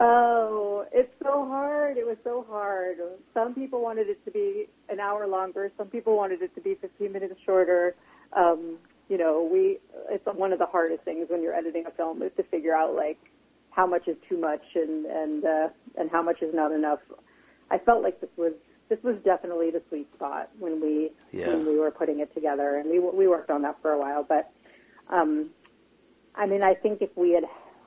oh, 0.00 0.84
it's 0.92 1.12
so 1.22 1.46
hard. 1.46 1.96
It 1.96 2.06
was 2.06 2.16
so 2.24 2.44
hard. 2.48 2.96
Some 3.34 3.54
people 3.54 3.82
wanted 3.82 4.08
it 4.08 4.24
to 4.24 4.30
be 4.30 4.66
an 4.88 5.00
hour 5.00 5.26
longer. 5.26 5.70
Some 5.76 5.88
people 5.88 6.16
wanted 6.16 6.42
it 6.42 6.54
to 6.54 6.60
be 6.60 6.74
15 6.80 7.12
minutes 7.12 7.34
shorter. 7.44 7.94
Um, 8.32 8.78
you 9.08 9.18
know, 9.18 9.48
we 9.50 9.78
it's 10.10 10.24
one 10.26 10.52
of 10.52 10.58
the 10.58 10.66
hardest 10.66 11.02
things 11.04 11.26
when 11.28 11.42
you're 11.42 11.54
editing 11.54 11.84
a 11.86 11.90
film 11.92 12.22
is 12.22 12.32
to 12.36 12.42
figure 12.44 12.74
out 12.74 12.94
like 12.94 13.18
how 13.76 13.86
much 13.86 14.08
is 14.08 14.16
too 14.28 14.38
much 14.38 14.62
and 14.74 15.04
and 15.04 15.44
uh, 15.44 15.68
and 15.96 16.10
how 16.10 16.22
much 16.22 16.40
is 16.42 16.52
not 16.54 16.72
enough. 16.72 16.98
I 17.70 17.78
felt 17.78 18.02
like 18.02 18.20
this 18.20 18.30
was 18.36 18.54
this 18.88 18.98
was 19.02 19.16
definitely 19.24 19.70
the 19.70 19.82
sweet 19.88 20.08
spot 20.14 20.48
when 20.58 20.80
we 20.80 21.10
Yeah. 21.30 21.48
when 21.48 21.66
we 21.66 21.78
were 21.78 21.90
putting 21.90 22.20
it 22.20 22.32
together, 22.34 22.76
and 22.76 22.90
we 22.90 22.98
we 22.98 23.28
worked 23.28 23.50
on 23.50 23.62
that 23.62 23.76
for 23.82 23.92
a 23.92 23.98
while. 23.98 24.24
But 24.24 24.50
um, 25.08 25.50
I 26.34 26.46
mean, 26.46 26.62
I 26.62 26.74
think 26.74 27.02
if 27.02 27.10
we 27.16 27.32
had 27.32 27.44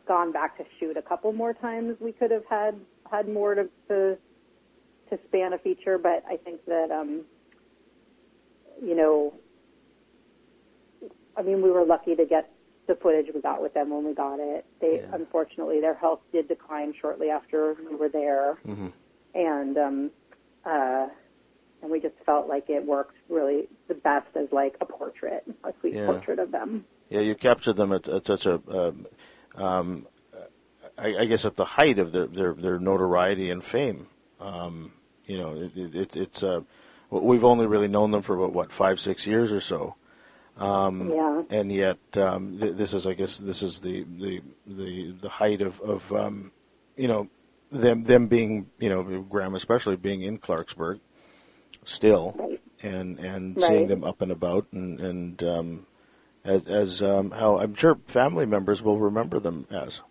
gone 0.07 0.31
back 0.31 0.57
to 0.57 0.65
shoot 0.79 0.95
a 0.95 1.01
couple 1.01 1.33
more 1.33 1.53
times, 1.53 1.97
we 1.99 2.11
could 2.11 2.31
have 2.31 2.45
had 2.49 2.79
had 3.11 3.27
more 3.27 3.55
to 3.55 3.63
to, 3.87 4.17
to 5.09 5.19
span 5.27 5.53
a 5.53 5.57
feature. 5.57 5.97
But 5.97 6.23
I 6.29 6.37
think 6.37 6.63
that 6.65 6.91
um, 6.91 7.21
you 8.81 8.95
know, 8.95 9.33
I 11.35 11.41
mean, 11.41 11.63
we 11.63 11.71
were 11.71 11.83
lucky 11.83 12.15
to 12.15 12.25
get 12.25 12.51
the 12.89 12.95
footage 12.95 13.27
we 13.33 13.39
got 13.39 13.61
with 13.61 13.73
them 13.73 13.91
when 13.91 14.03
we 14.03 14.13
got 14.13 14.39
it. 14.39 14.65
They 14.81 14.95
Yeah. 14.95 15.13
unfortunately 15.13 15.79
their 15.79 15.93
health 15.93 16.21
did 16.33 16.47
decline 16.49 16.93
shortly 16.99 17.29
after 17.29 17.75
we 17.89 17.95
were 17.95 18.09
there 18.09 18.55
hmm 18.65 18.87
and 19.35 19.77
um, 19.77 20.11
uh, 20.65 21.07
and 21.81 21.91
we 21.91 21.99
just 21.99 22.15
felt 22.25 22.47
like 22.49 22.69
it 22.69 22.85
worked 22.85 23.15
really 23.29 23.67
the 23.87 23.93
best 23.93 24.27
as 24.35 24.51
like 24.51 24.75
a 24.81 24.85
portrait, 24.85 25.43
a 25.63 25.71
sweet 25.79 25.93
Yeah. 25.93 26.07
portrait 26.07 26.39
of 26.39 26.51
them. 26.51 26.83
Yeah, 27.09 27.21
you 27.21 27.35
captured 27.35 27.73
them 27.73 27.91
at, 27.93 28.07
at 28.07 28.25
such 28.25 28.45
a, 28.45 28.55
um, 28.67 29.07
um, 29.55 30.07
I, 30.97 31.15
I 31.19 31.25
guess, 31.25 31.45
at 31.45 31.55
the 31.55 31.65
height 31.65 31.97
of 31.99 32.11
their 32.11 32.27
their, 32.27 32.53
their 32.53 32.79
notoriety 32.79 33.49
and 33.51 33.63
fame. 33.63 34.07
Um, 34.39 34.93
you 35.25 35.37
know, 35.37 35.55
it, 35.55 35.95
it, 35.95 36.15
it's 36.15 36.43
uh, 36.43 36.61
we've 37.09 37.43
only 37.45 37.67
really 37.67 37.87
known 37.87 38.11
them 38.11 38.21
for 38.23 38.35
about 38.35 38.53
what 38.53 38.71
five, 38.71 38.99
six 38.99 39.25
years 39.27 39.51
or 39.51 39.61
so. 39.61 39.95
Um, 40.59 41.09
Yeah. 41.09 41.43
and 41.49 41.71
yet 41.71 41.97
um, 42.15 42.59
th- 42.59 42.75
this 42.75 42.93
is, 42.93 43.07
I 43.07 43.13
guess, 43.13 43.37
this 43.37 43.63
is 43.63 43.79
the 43.79 44.03
the 44.03 44.41
the, 44.67 45.11
the 45.21 45.29
height 45.29 45.61
of, 45.61 45.79
of 45.81 46.13
um, 46.13 46.51
you 46.97 47.07
know 47.07 47.29
them 47.71 48.03
them 48.03 48.27
being 48.27 48.69
you 48.77 48.89
know 48.89 49.21
Graham 49.21 49.55
especially 49.55 49.95
being 49.95 50.21
in 50.21 50.37
Clarksburg 50.37 50.99
still 51.83 52.35
Right. 52.37 52.61
and 52.81 53.19
and 53.19 53.55
Right. 53.55 53.63
seeing 53.63 53.87
them 53.87 54.03
up 54.03 54.21
and 54.21 54.31
about 54.31 54.67
and 54.73 54.99
and 54.99 55.43
um, 55.43 55.85
as 56.43 56.63
as 56.63 57.01
um, 57.01 57.31
how 57.31 57.57
I'm 57.59 57.73
sure 57.73 57.97
family 58.07 58.45
members 58.45 58.83
will 58.83 58.99
remember 58.99 59.39
them 59.39 59.65
as 59.71 60.01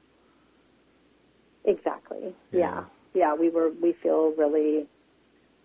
Exactly. 1.65 2.35
yeah, 2.53 2.85
yeah. 3.13 3.35
We 3.35 3.51
were 3.51 3.71
we 3.71 3.93
feel 3.93 4.33
really 4.33 4.87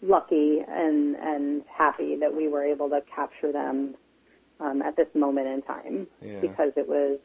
lucky 0.01 0.59
and 0.67 1.15
and 1.15 1.63
happy 1.73 2.17
that 2.17 2.35
we 2.35 2.49
were 2.49 2.63
able 2.65 2.89
to 2.89 3.01
capture 3.15 3.53
them 3.53 3.95
um, 4.63 4.81
at 4.81 4.95
this 4.95 5.07
moment 5.13 5.47
in 5.47 5.61
time 5.61 6.07
Yeah. 6.21 6.39
because 6.39 6.71
it 6.75 6.87
was, 6.87 7.19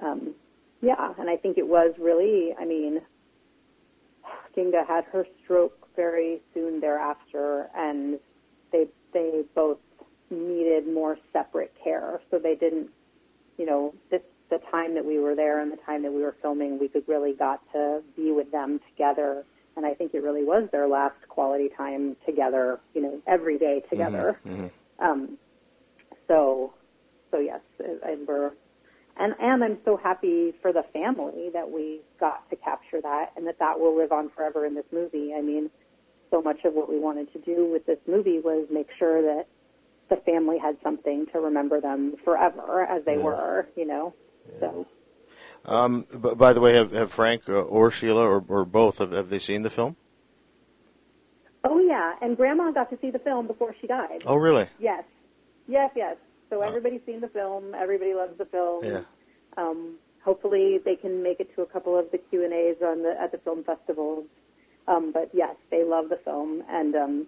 um, 0.00 0.34
yeah, 0.80 1.12
and 1.18 1.28
I 1.28 1.36
think 1.36 1.58
it 1.58 1.66
was 1.66 1.94
really. 1.98 2.54
I 2.58 2.64
mean, 2.64 3.00
Ginga 4.56 4.86
had 4.86 5.04
her 5.12 5.26
stroke 5.44 5.88
very 5.96 6.40
soon 6.54 6.80
thereafter, 6.80 7.68
and 7.76 8.18
they 8.72 8.86
they 9.12 9.42
both 9.54 9.78
needed 10.30 10.86
more 10.86 11.18
separate 11.32 11.72
care, 11.82 12.20
so 12.30 12.38
they 12.38 12.54
didn't, 12.54 12.88
you 13.56 13.66
know, 13.66 13.94
this 14.10 14.22
the 14.50 14.58
time 14.70 14.94
that 14.94 15.04
we 15.04 15.18
were 15.18 15.34
there 15.34 15.60
and 15.60 15.70
the 15.70 15.76
time 15.84 16.02
that 16.02 16.12
we 16.12 16.22
were 16.22 16.36
filming, 16.40 16.78
we 16.78 16.88
could 16.88 17.06
really 17.06 17.34
got 17.34 17.60
to 17.72 18.02
be 18.16 18.30
with 18.30 18.50
them 18.50 18.80
together. 18.90 19.44
And 19.76 19.84
I 19.84 19.92
think 19.92 20.14
it 20.14 20.22
really 20.22 20.42
was 20.42 20.68
their 20.72 20.88
last 20.88 21.16
quality 21.28 21.68
time 21.76 22.16
together, 22.24 22.80
you 22.94 23.02
know, 23.02 23.20
every 23.26 23.58
day 23.58 23.82
together. 23.90 24.40
Um, 25.00 25.36
so, 26.28 26.72
so 27.30 27.38
yes, 27.38 27.60
and 27.78 28.26
we're, 28.26 28.52
and 29.18 29.34
and 29.40 29.64
I'm 29.64 29.78
so 29.84 29.96
happy 29.96 30.54
for 30.62 30.72
the 30.72 30.84
family 30.92 31.50
that 31.52 31.70
we 31.70 32.00
got 32.20 32.48
to 32.50 32.56
capture 32.56 33.00
that, 33.00 33.32
and 33.36 33.46
that 33.46 33.58
that 33.58 33.80
will 33.80 33.96
live 33.96 34.12
on 34.12 34.30
forever 34.30 34.64
in 34.66 34.74
this 34.74 34.86
movie. 34.92 35.34
I 35.36 35.40
mean, 35.42 35.70
so 36.30 36.40
much 36.40 36.64
of 36.64 36.74
what 36.74 36.88
we 36.88 36.98
wanted 36.98 37.32
to 37.32 37.38
do 37.40 37.70
with 37.70 37.86
this 37.86 37.98
movie 38.06 38.38
was 38.38 38.66
make 38.70 38.88
sure 38.98 39.22
that 39.22 39.46
the 40.08 40.16
family 40.16 40.58
had 40.58 40.76
something 40.82 41.26
to 41.32 41.40
remember 41.40 41.80
them 41.80 42.14
forever 42.24 42.82
as 42.82 43.04
they 43.04 43.18
were, 43.18 43.66
you 43.76 43.86
know. 43.86 44.14
So 44.60 44.86
Um, 45.64 46.06
b- 46.10 46.34
by 46.34 46.52
the 46.52 46.60
way, 46.60 46.74
have, 46.74 46.92
have 46.92 47.10
Frank 47.10 47.48
uh, 47.48 47.52
or 47.52 47.90
Sheila 47.90 48.22
or, 48.26 48.44
or 48.48 48.64
both 48.64 48.98
have, 48.98 49.12
have 49.12 49.28
they 49.28 49.38
seen 49.38 49.62
the 49.62 49.70
film? 49.70 49.96
Oh 51.64 51.80
yeah, 51.80 52.14
and 52.22 52.36
Grandma 52.36 52.70
got 52.70 52.88
to 52.90 52.98
see 53.00 53.10
the 53.10 53.18
film 53.18 53.46
before 53.46 53.74
she 53.80 53.86
died. 53.86 54.22
Oh, 54.24 54.36
really? 54.36 54.68
Yes, 54.78 55.04
yes, 55.68 55.90
yes. 55.94 56.16
So 56.50 56.62
everybody's 56.62 57.02
seen 57.06 57.20
the 57.20 57.28
film. 57.28 57.74
Everybody 57.74 58.14
loves 58.14 58.36
the 58.38 58.46
film. 58.46 58.84
Yeah. 58.84 59.00
Um, 59.56 59.96
hopefully, 60.24 60.78
they 60.84 60.96
can 60.96 61.22
make 61.22 61.40
it 61.40 61.54
to 61.56 61.62
a 61.62 61.66
couple 61.66 61.98
of 61.98 62.10
the 62.10 62.18
Q 62.18 62.44
and 62.44 62.52
A's 62.52 62.76
on 62.82 63.02
the 63.02 63.14
at 63.20 63.32
the 63.32 63.38
film 63.38 63.62
festivals. 63.64 64.24
Um, 64.86 65.12
but 65.12 65.30
yes, 65.34 65.54
they 65.70 65.84
love 65.84 66.08
the 66.08 66.16
film, 66.24 66.62
and 66.70 66.94
um, 66.94 67.26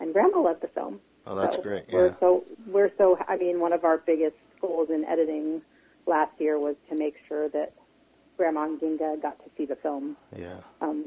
and 0.00 0.12
Grandma 0.12 0.40
loved 0.40 0.62
the 0.62 0.68
film. 0.68 1.00
Oh, 1.26 1.34
that's 1.36 1.56
So 1.56 1.62
great. 1.62 1.84
We're 1.92 2.06
Yeah. 2.08 2.14
so 2.20 2.44
we're 2.66 2.90
so. 2.98 3.16
I 3.28 3.36
mean, 3.36 3.60
one 3.60 3.72
of 3.72 3.84
our 3.84 3.98
biggest 3.98 4.36
goals 4.60 4.88
in 4.90 5.04
editing 5.04 5.62
last 6.06 6.32
year 6.40 6.58
was 6.58 6.74
to 6.88 6.96
make 6.96 7.14
sure 7.28 7.48
that 7.50 7.70
Grandma 8.36 8.64
and 8.64 8.80
Ginga 8.80 9.22
got 9.22 9.38
to 9.44 9.50
see 9.56 9.66
the 9.66 9.76
film. 9.76 10.16
Yeah. 10.36 10.56
Um, 10.80 11.06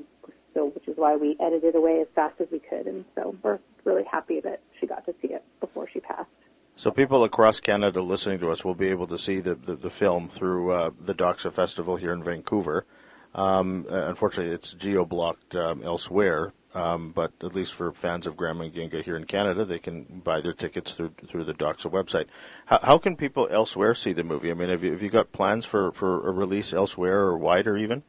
so, 0.53 0.67
which 0.67 0.87
is 0.87 0.95
why 0.97 1.15
we 1.15 1.35
edited 1.39 1.75
away 1.75 2.01
as 2.01 2.07
fast 2.13 2.39
as 2.39 2.47
we 2.51 2.59
could, 2.59 2.85
and 2.87 3.03
so 3.15 3.35
we're 3.41 3.59
really 3.83 4.03
happy 4.09 4.39
that 4.41 4.61
she 4.79 4.85
got 4.87 5.05
to 5.05 5.13
see 5.21 5.29
it 5.29 5.43
before 5.59 5.87
she 5.91 5.99
passed. 6.01 6.29
So 6.75 6.89
people 6.89 7.23
across 7.23 7.59
Canada 7.59 8.01
listening 8.01 8.39
to 8.39 8.51
us 8.51 8.65
will 8.65 8.75
be 8.75 8.87
able 8.87 9.07
to 9.07 9.17
see 9.17 9.39
the, 9.39 9.55
the, 9.55 9.75
the 9.75 9.89
film 9.89 10.29
through 10.29 10.71
uh, 10.71 10.89
the 10.99 11.13
Doxa 11.13 11.51
Festival 11.51 11.95
here 11.95 12.13
in 12.13 12.23
Vancouver. 12.23 12.85
Um, 13.33 13.85
uh, 13.89 14.07
unfortunately, 14.07 14.53
it's 14.53 14.73
geo-blocked 14.73 15.55
um, 15.55 15.83
elsewhere, 15.83 16.53
um, 16.73 17.11
but 17.11 17.31
at 17.41 17.55
least 17.55 17.73
for 17.73 17.91
fans 17.91 18.27
of 18.27 18.35
Grandma 18.35 18.63
and 18.63 18.73
Ginga 18.73 19.03
here 19.03 19.15
in 19.15 19.25
Canada, 19.25 19.63
they 19.63 19.79
can 19.79 20.21
buy 20.23 20.41
their 20.41 20.53
tickets 20.53 20.93
through 20.93 21.13
through 21.25 21.45
the 21.45 21.53
Doxa 21.53 21.89
website. 21.89 22.25
How, 22.65 22.79
how 22.81 22.97
can 22.97 23.15
people 23.15 23.47
elsewhere 23.49 23.93
see 23.95 24.11
the 24.13 24.23
movie? 24.23 24.51
I 24.51 24.53
mean, 24.53 24.69
have 24.69 24.83
you, 24.83 24.91
have 24.91 25.01
you 25.01 25.09
got 25.09 25.31
plans 25.31 25.65
for, 25.65 25.91
for 25.91 26.27
a 26.27 26.31
release 26.31 26.73
elsewhere 26.73 27.19
or 27.19 27.37
wider 27.37 27.77
even? 27.77 28.03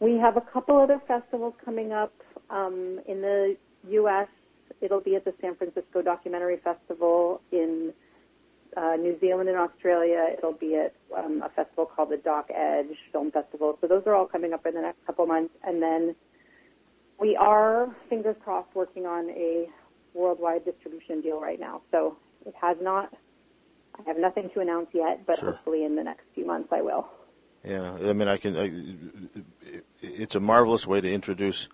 We 0.00 0.18
have 0.18 0.36
a 0.36 0.40
couple 0.40 0.78
other 0.78 1.00
festivals 1.06 1.54
coming 1.64 1.92
up 1.92 2.12
um, 2.50 3.00
in 3.06 3.20
the 3.22 3.56
U.S. 3.90 4.28
It'll 4.80 5.00
be 5.00 5.16
at 5.16 5.24
the 5.24 5.34
San 5.40 5.56
Francisco 5.56 6.02
Documentary 6.02 6.58
Festival 6.62 7.40
in 7.50 7.92
uh, 8.76 8.96
New 8.96 9.18
Zealand 9.20 9.48
and 9.48 9.58
Australia. 9.58 10.28
It'll 10.36 10.52
be 10.52 10.76
at 10.76 10.94
um, 11.16 11.42
a 11.42 11.48
festival 11.48 11.86
called 11.86 12.10
the 12.10 12.18
Doc 12.18 12.50
Edge 12.54 12.96
Film 13.12 13.30
Festival. 13.30 13.78
So 13.80 13.86
those 13.86 14.02
are 14.06 14.14
all 14.14 14.26
coming 14.26 14.52
up 14.52 14.66
in 14.66 14.74
the 14.74 14.82
next 14.82 15.04
couple 15.06 15.26
months, 15.26 15.54
and 15.64 15.82
then 15.82 16.14
we 17.18 17.36
are 17.36 17.94
fingers 18.10 18.36
crossed 18.44 18.74
working 18.74 19.06
on 19.06 19.30
a 19.30 19.66
worldwide 20.12 20.64
distribution 20.64 21.20
deal 21.20 21.40
right 21.40 21.58
now. 21.58 21.82
So 21.90 22.18
it 22.44 22.54
has 22.60 22.76
not. 22.80 23.12
I 23.98 24.02
have 24.06 24.18
nothing 24.18 24.50
to 24.52 24.60
announce 24.60 24.88
yet, 24.92 25.26
but 25.26 25.38
Sure. 25.38 25.52
hopefully 25.52 25.84
in 25.84 25.96
the 25.96 26.04
next 26.04 26.24
few 26.34 26.46
months 26.46 26.68
I 26.70 26.82
will. 26.82 27.08
Yeah, 27.64 27.92
I 27.94 28.12
mean, 28.12 28.28
I 28.28 28.36
can. 28.36 28.56
I, 28.56 29.42
it's 30.02 30.34
a 30.34 30.40
marvelous 30.40 30.86
way 30.86 31.00
to 31.00 31.10
introduce 31.10 31.68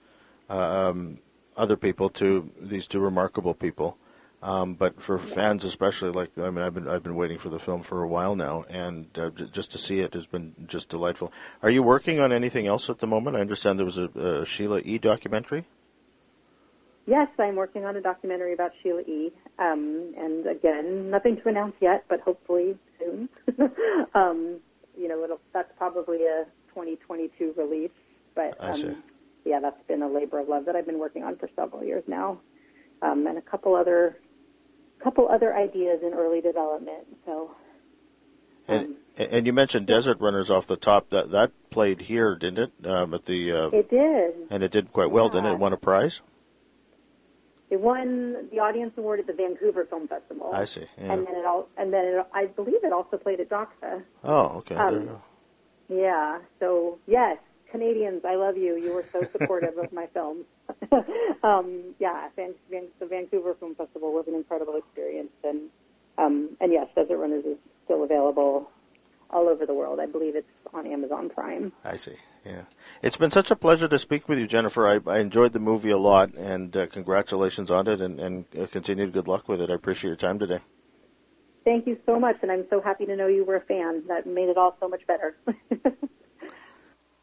um, 0.49 1.19
other 1.57 1.77
people 1.77 2.09
to 2.11 2.51
these 2.61 2.87
two 2.87 3.01
remarkable 3.01 3.55
people. 3.55 3.97
Um, 4.43 4.75
but 4.75 5.01
for 5.01 5.19
fans, 5.21 5.65
especially, 5.65 6.11
like 6.11 6.37
I 6.37 6.51
mean, 6.51 6.65
I've 6.65 6.75
been 6.75 6.89
I've 6.89 7.05
been 7.05 7.15
waiting 7.15 7.39
for 7.39 7.49
the 7.49 7.61
film 7.61 7.83
for 7.83 8.03
a 8.03 8.09
while 8.09 8.35
now, 8.35 8.65
and 8.69 9.07
uh, 9.17 9.31
j- 9.31 9.47
just 9.53 9.71
to 9.71 9.79
see 9.79 10.01
it 10.01 10.15
has 10.15 10.27
been 10.27 10.55
just 10.67 10.89
delightful. 10.89 11.33
Are 11.63 11.71
you 11.71 11.81
working 11.81 12.19
on 12.19 12.33
anything 12.33 12.67
else 12.67 12.91
at 12.91 12.99
the 12.99 13.07
moment? 13.07 13.37
I 13.37 13.41
understand 13.41 13.79
there 13.79 13.87
was 13.87 13.99
a, 13.99 14.09
a 14.19 14.45
Sheila 14.45 14.81
E. 14.81 14.99
documentary. 14.99 15.65
Yes, 17.07 17.29
I'm 17.39 17.55
working 17.55 17.85
on 17.85 17.97
a 17.97 18.01
documentary 18.01 18.53
about 18.53 18.73
Sheila 18.83 19.03
E. 19.03 19.33
Um, 19.61 20.13
and 20.17 20.47
again, 20.47 21.11
nothing 21.11 21.37
to 21.43 21.49
announce 21.49 21.75
yet, 21.81 22.05
but 22.09 22.21
hopefully 22.21 22.77
soon. 22.99 23.29
um, 24.15 24.59
you 24.97 25.09
know, 25.09 25.23
it'll, 25.23 25.41
that's 25.53 25.71
probably 25.79 26.19
a 26.25 26.47
2022 26.69 27.55
release. 27.57 27.91
But 28.35 28.57
I 28.61 28.75
see. 28.75 28.89
um, 28.89 29.03
yeah, 29.45 29.61
that's 29.61 29.83
been 29.89 30.03
a 30.03 30.09
labor 30.09 30.39
of 30.41 30.49
love 30.49 30.65
that 30.67 30.77
I've 30.77 30.87
been 30.87 30.99
working 30.99 31.23
on 31.25 31.37
for 31.37 31.49
several 31.57 31.85
years 31.85 32.05
now, 32.07 32.39
um, 33.03 33.27
and 33.27 33.39
a 33.39 33.43
couple 33.43 33.75
other 33.75 34.19
couple 35.03 35.29
other 35.29 35.55
ideas 35.55 36.01
in 36.03 36.15
early 36.15 36.41
development. 36.41 37.05
So 37.27 37.51
And 38.69 38.97
and 39.17 39.47
you 39.47 39.53
mentioned 39.53 39.87
Desert 39.87 40.21
Runners 40.21 40.51
off 40.51 40.67
the 40.67 40.77
top. 40.77 41.11
That 41.11 41.31
that 41.33 41.51
played 41.71 42.03
here, 42.03 42.37
didn't 42.37 42.71
it? 42.81 42.87
Um, 42.87 43.13
at 43.15 43.25
the 43.27 43.53
uh, 43.53 43.69
it 43.71 43.91
did. 43.91 44.35
and 44.51 44.63
it 44.63 44.71
did 44.71 44.93
quite 44.93 45.11
well, 45.11 45.29
didn't 45.29 45.47
it? 45.47 45.53
It 45.53 45.59
won 45.59 45.73
a 45.73 45.77
prize. 45.77 46.23
It 47.71 47.81
won 47.81 48.49
the 48.51 48.59
audience 48.59 48.93
award 48.99 49.19
at 49.21 49.27
the 49.27 49.33
Vancouver 49.33 49.87
Film 49.87 50.07
Festival. 50.07 50.51
I 50.53 50.67
see. 50.67 50.85
Yeah. 50.99 51.13
And 51.15 51.27
then 51.27 51.35
it 51.37 51.47
all, 51.47 51.69
and 51.79 51.91
then 51.91 52.05
it, 52.05 52.27
I 52.35 52.45
believe 52.45 52.85
it 52.85 52.93
also 52.93 53.17
played 53.17 53.41
at 53.41 53.49
Doxa. 53.49 54.03
Oh, 54.23 54.59
okay. 54.59 54.75
there 54.75 54.87
Um, 54.89 54.95
you 54.95 55.07
go. 55.07 55.23
Yeah. 55.89 56.39
So 56.61 56.99
yes, 57.07 57.39
Canadians, 57.73 58.23
I 58.25 58.37
love 58.37 58.57
you. 58.57 58.77
You 58.77 58.93
were 58.93 59.05
so 59.11 59.27
supportive 59.33 59.79
of 59.79 59.93
my 59.93 60.07
film. 60.09 60.45
um, 61.43 61.95
yeah, 61.99 62.29
Van, 62.37 62.55
Van, 62.71 62.85
the 63.01 63.07
Vancouver 63.07 63.55
Film 63.55 63.75
Festival 63.75 64.13
was 64.13 64.27
an 64.29 64.35
incredible 64.35 64.77
experience, 64.77 65.33
and 65.43 65.71
um, 66.19 66.51
and 66.61 66.71
yes, 66.71 66.87
Desert 66.95 67.17
Runners 67.17 67.45
is 67.47 67.57
still 67.85 68.05
available 68.05 68.71
all 69.31 69.49
over 69.49 69.65
the 69.65 69.73
world. 69.73 69.99
I 69.99 70.07
believe 70.07 70.37
it's 70.37 70.47
on 70.75 70.87
Amazon 70.87 71.31
Prime. 71.31 71.73
I 71.83 71.97
see. 71.97 72.17
Yeah, 72.45 72.63
it's 73.03 73.17
been 73.17 73.31
such 73.31 73.51
a 73.51 73.57
pleasure 73.57 73.89
to 73.89 73.99
speak 73.99 74.29
with 74.29 74.39
you, 74.39 74.47
Jennifer. 74.47 74.87
I, 74.87 75.01
I 75.11 75.21
enjoyed 75.21 75.53
the 75.53 75.61
movie 75.61 75.91
a 75.91 75.99
lot, 75.99 76.35
and 76.35 76.77
uh, 76.77 76.87
congratulations 76.89 77.71
on 77.71 77.89
it, 77.89 78.01
and, 78.01 78.21
and 78.21 78.45
uh, 78.61 78.67
continued 78.67 79.13
good 79.13 79.29
luck 79.29 79.49
with 79.49 79.61
it. 79.61 79.71
I 79.71 79.75
appreciate 79.75 80.11
your 80.11 80.17
time 80.17 80.39
today. 80.39 80.59
Thank 81.65 81.87
you 81.87 81.97
so 82.05 82.19
much, 82.19 82.37
and 82.43 82.51
I'm 82.51 82.67
so 82.69 82.81
happy 82.81 83.07
to 83.07 83.17
know 83.17 83.29
you 83.29 83.45
were 83.45 83.57
a 83.57 83.61
fan. 83.61 84.03
That 84.09 84.27
made 84.27 84.49
it 84.49 84.59
all 84.59 84.77
so 84.81 84.89
much 84.89 85.07
better. 85.07 85.37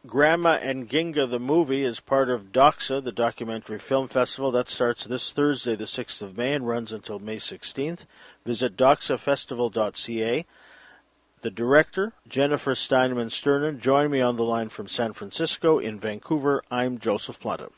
Grandma 0.07 0.53
and 0.61 0.87
Ginga, 0.87 1.29
the 1.29 1.41
movie, 1.41 1.83
is 1.83 1.99
part 1.99 2.29
of 2.29 2.53
Doxa, 2.53 3.03
the 3.03 3.11
documentary 3.11 3.79
film 3.79 4.07
festival. 4.07 4.49
That 4.49 4.69
starts 4.69 5.03
this 5.03 5.29
Thursday, 5.29 5.75
the 5.75 5.83
6th 5.83 6.21
of 6.21 6.37
May, 6.37 6.53
and 6.53 6.65
runs 6.65 6.93
until 6.93 7.19
May 7.19 7.35
16th. 7.35 8.05
Visit 8.45 8.77
doxafestival.ca. 8.77 10.45
The 11.41 11.51
director, 11.51 12.13
Jennifer 12.27 12.75
Steinman 12.75 13.29
Sternin, 13.29 13.79
joined 13.81 14.11
me 14.11 14.21
on 14.21 14.37
the 14.37 14.43
line 14.43 14.69
from 14.69 14.87
San 14.87 15.11
Francisco. 15.11 15.79
In 15.79 15.99
Vancouver, 15.99 16.63
I'm 16.71 16.97
Joseph 16.97 17.39
Planta. 17.39 17.69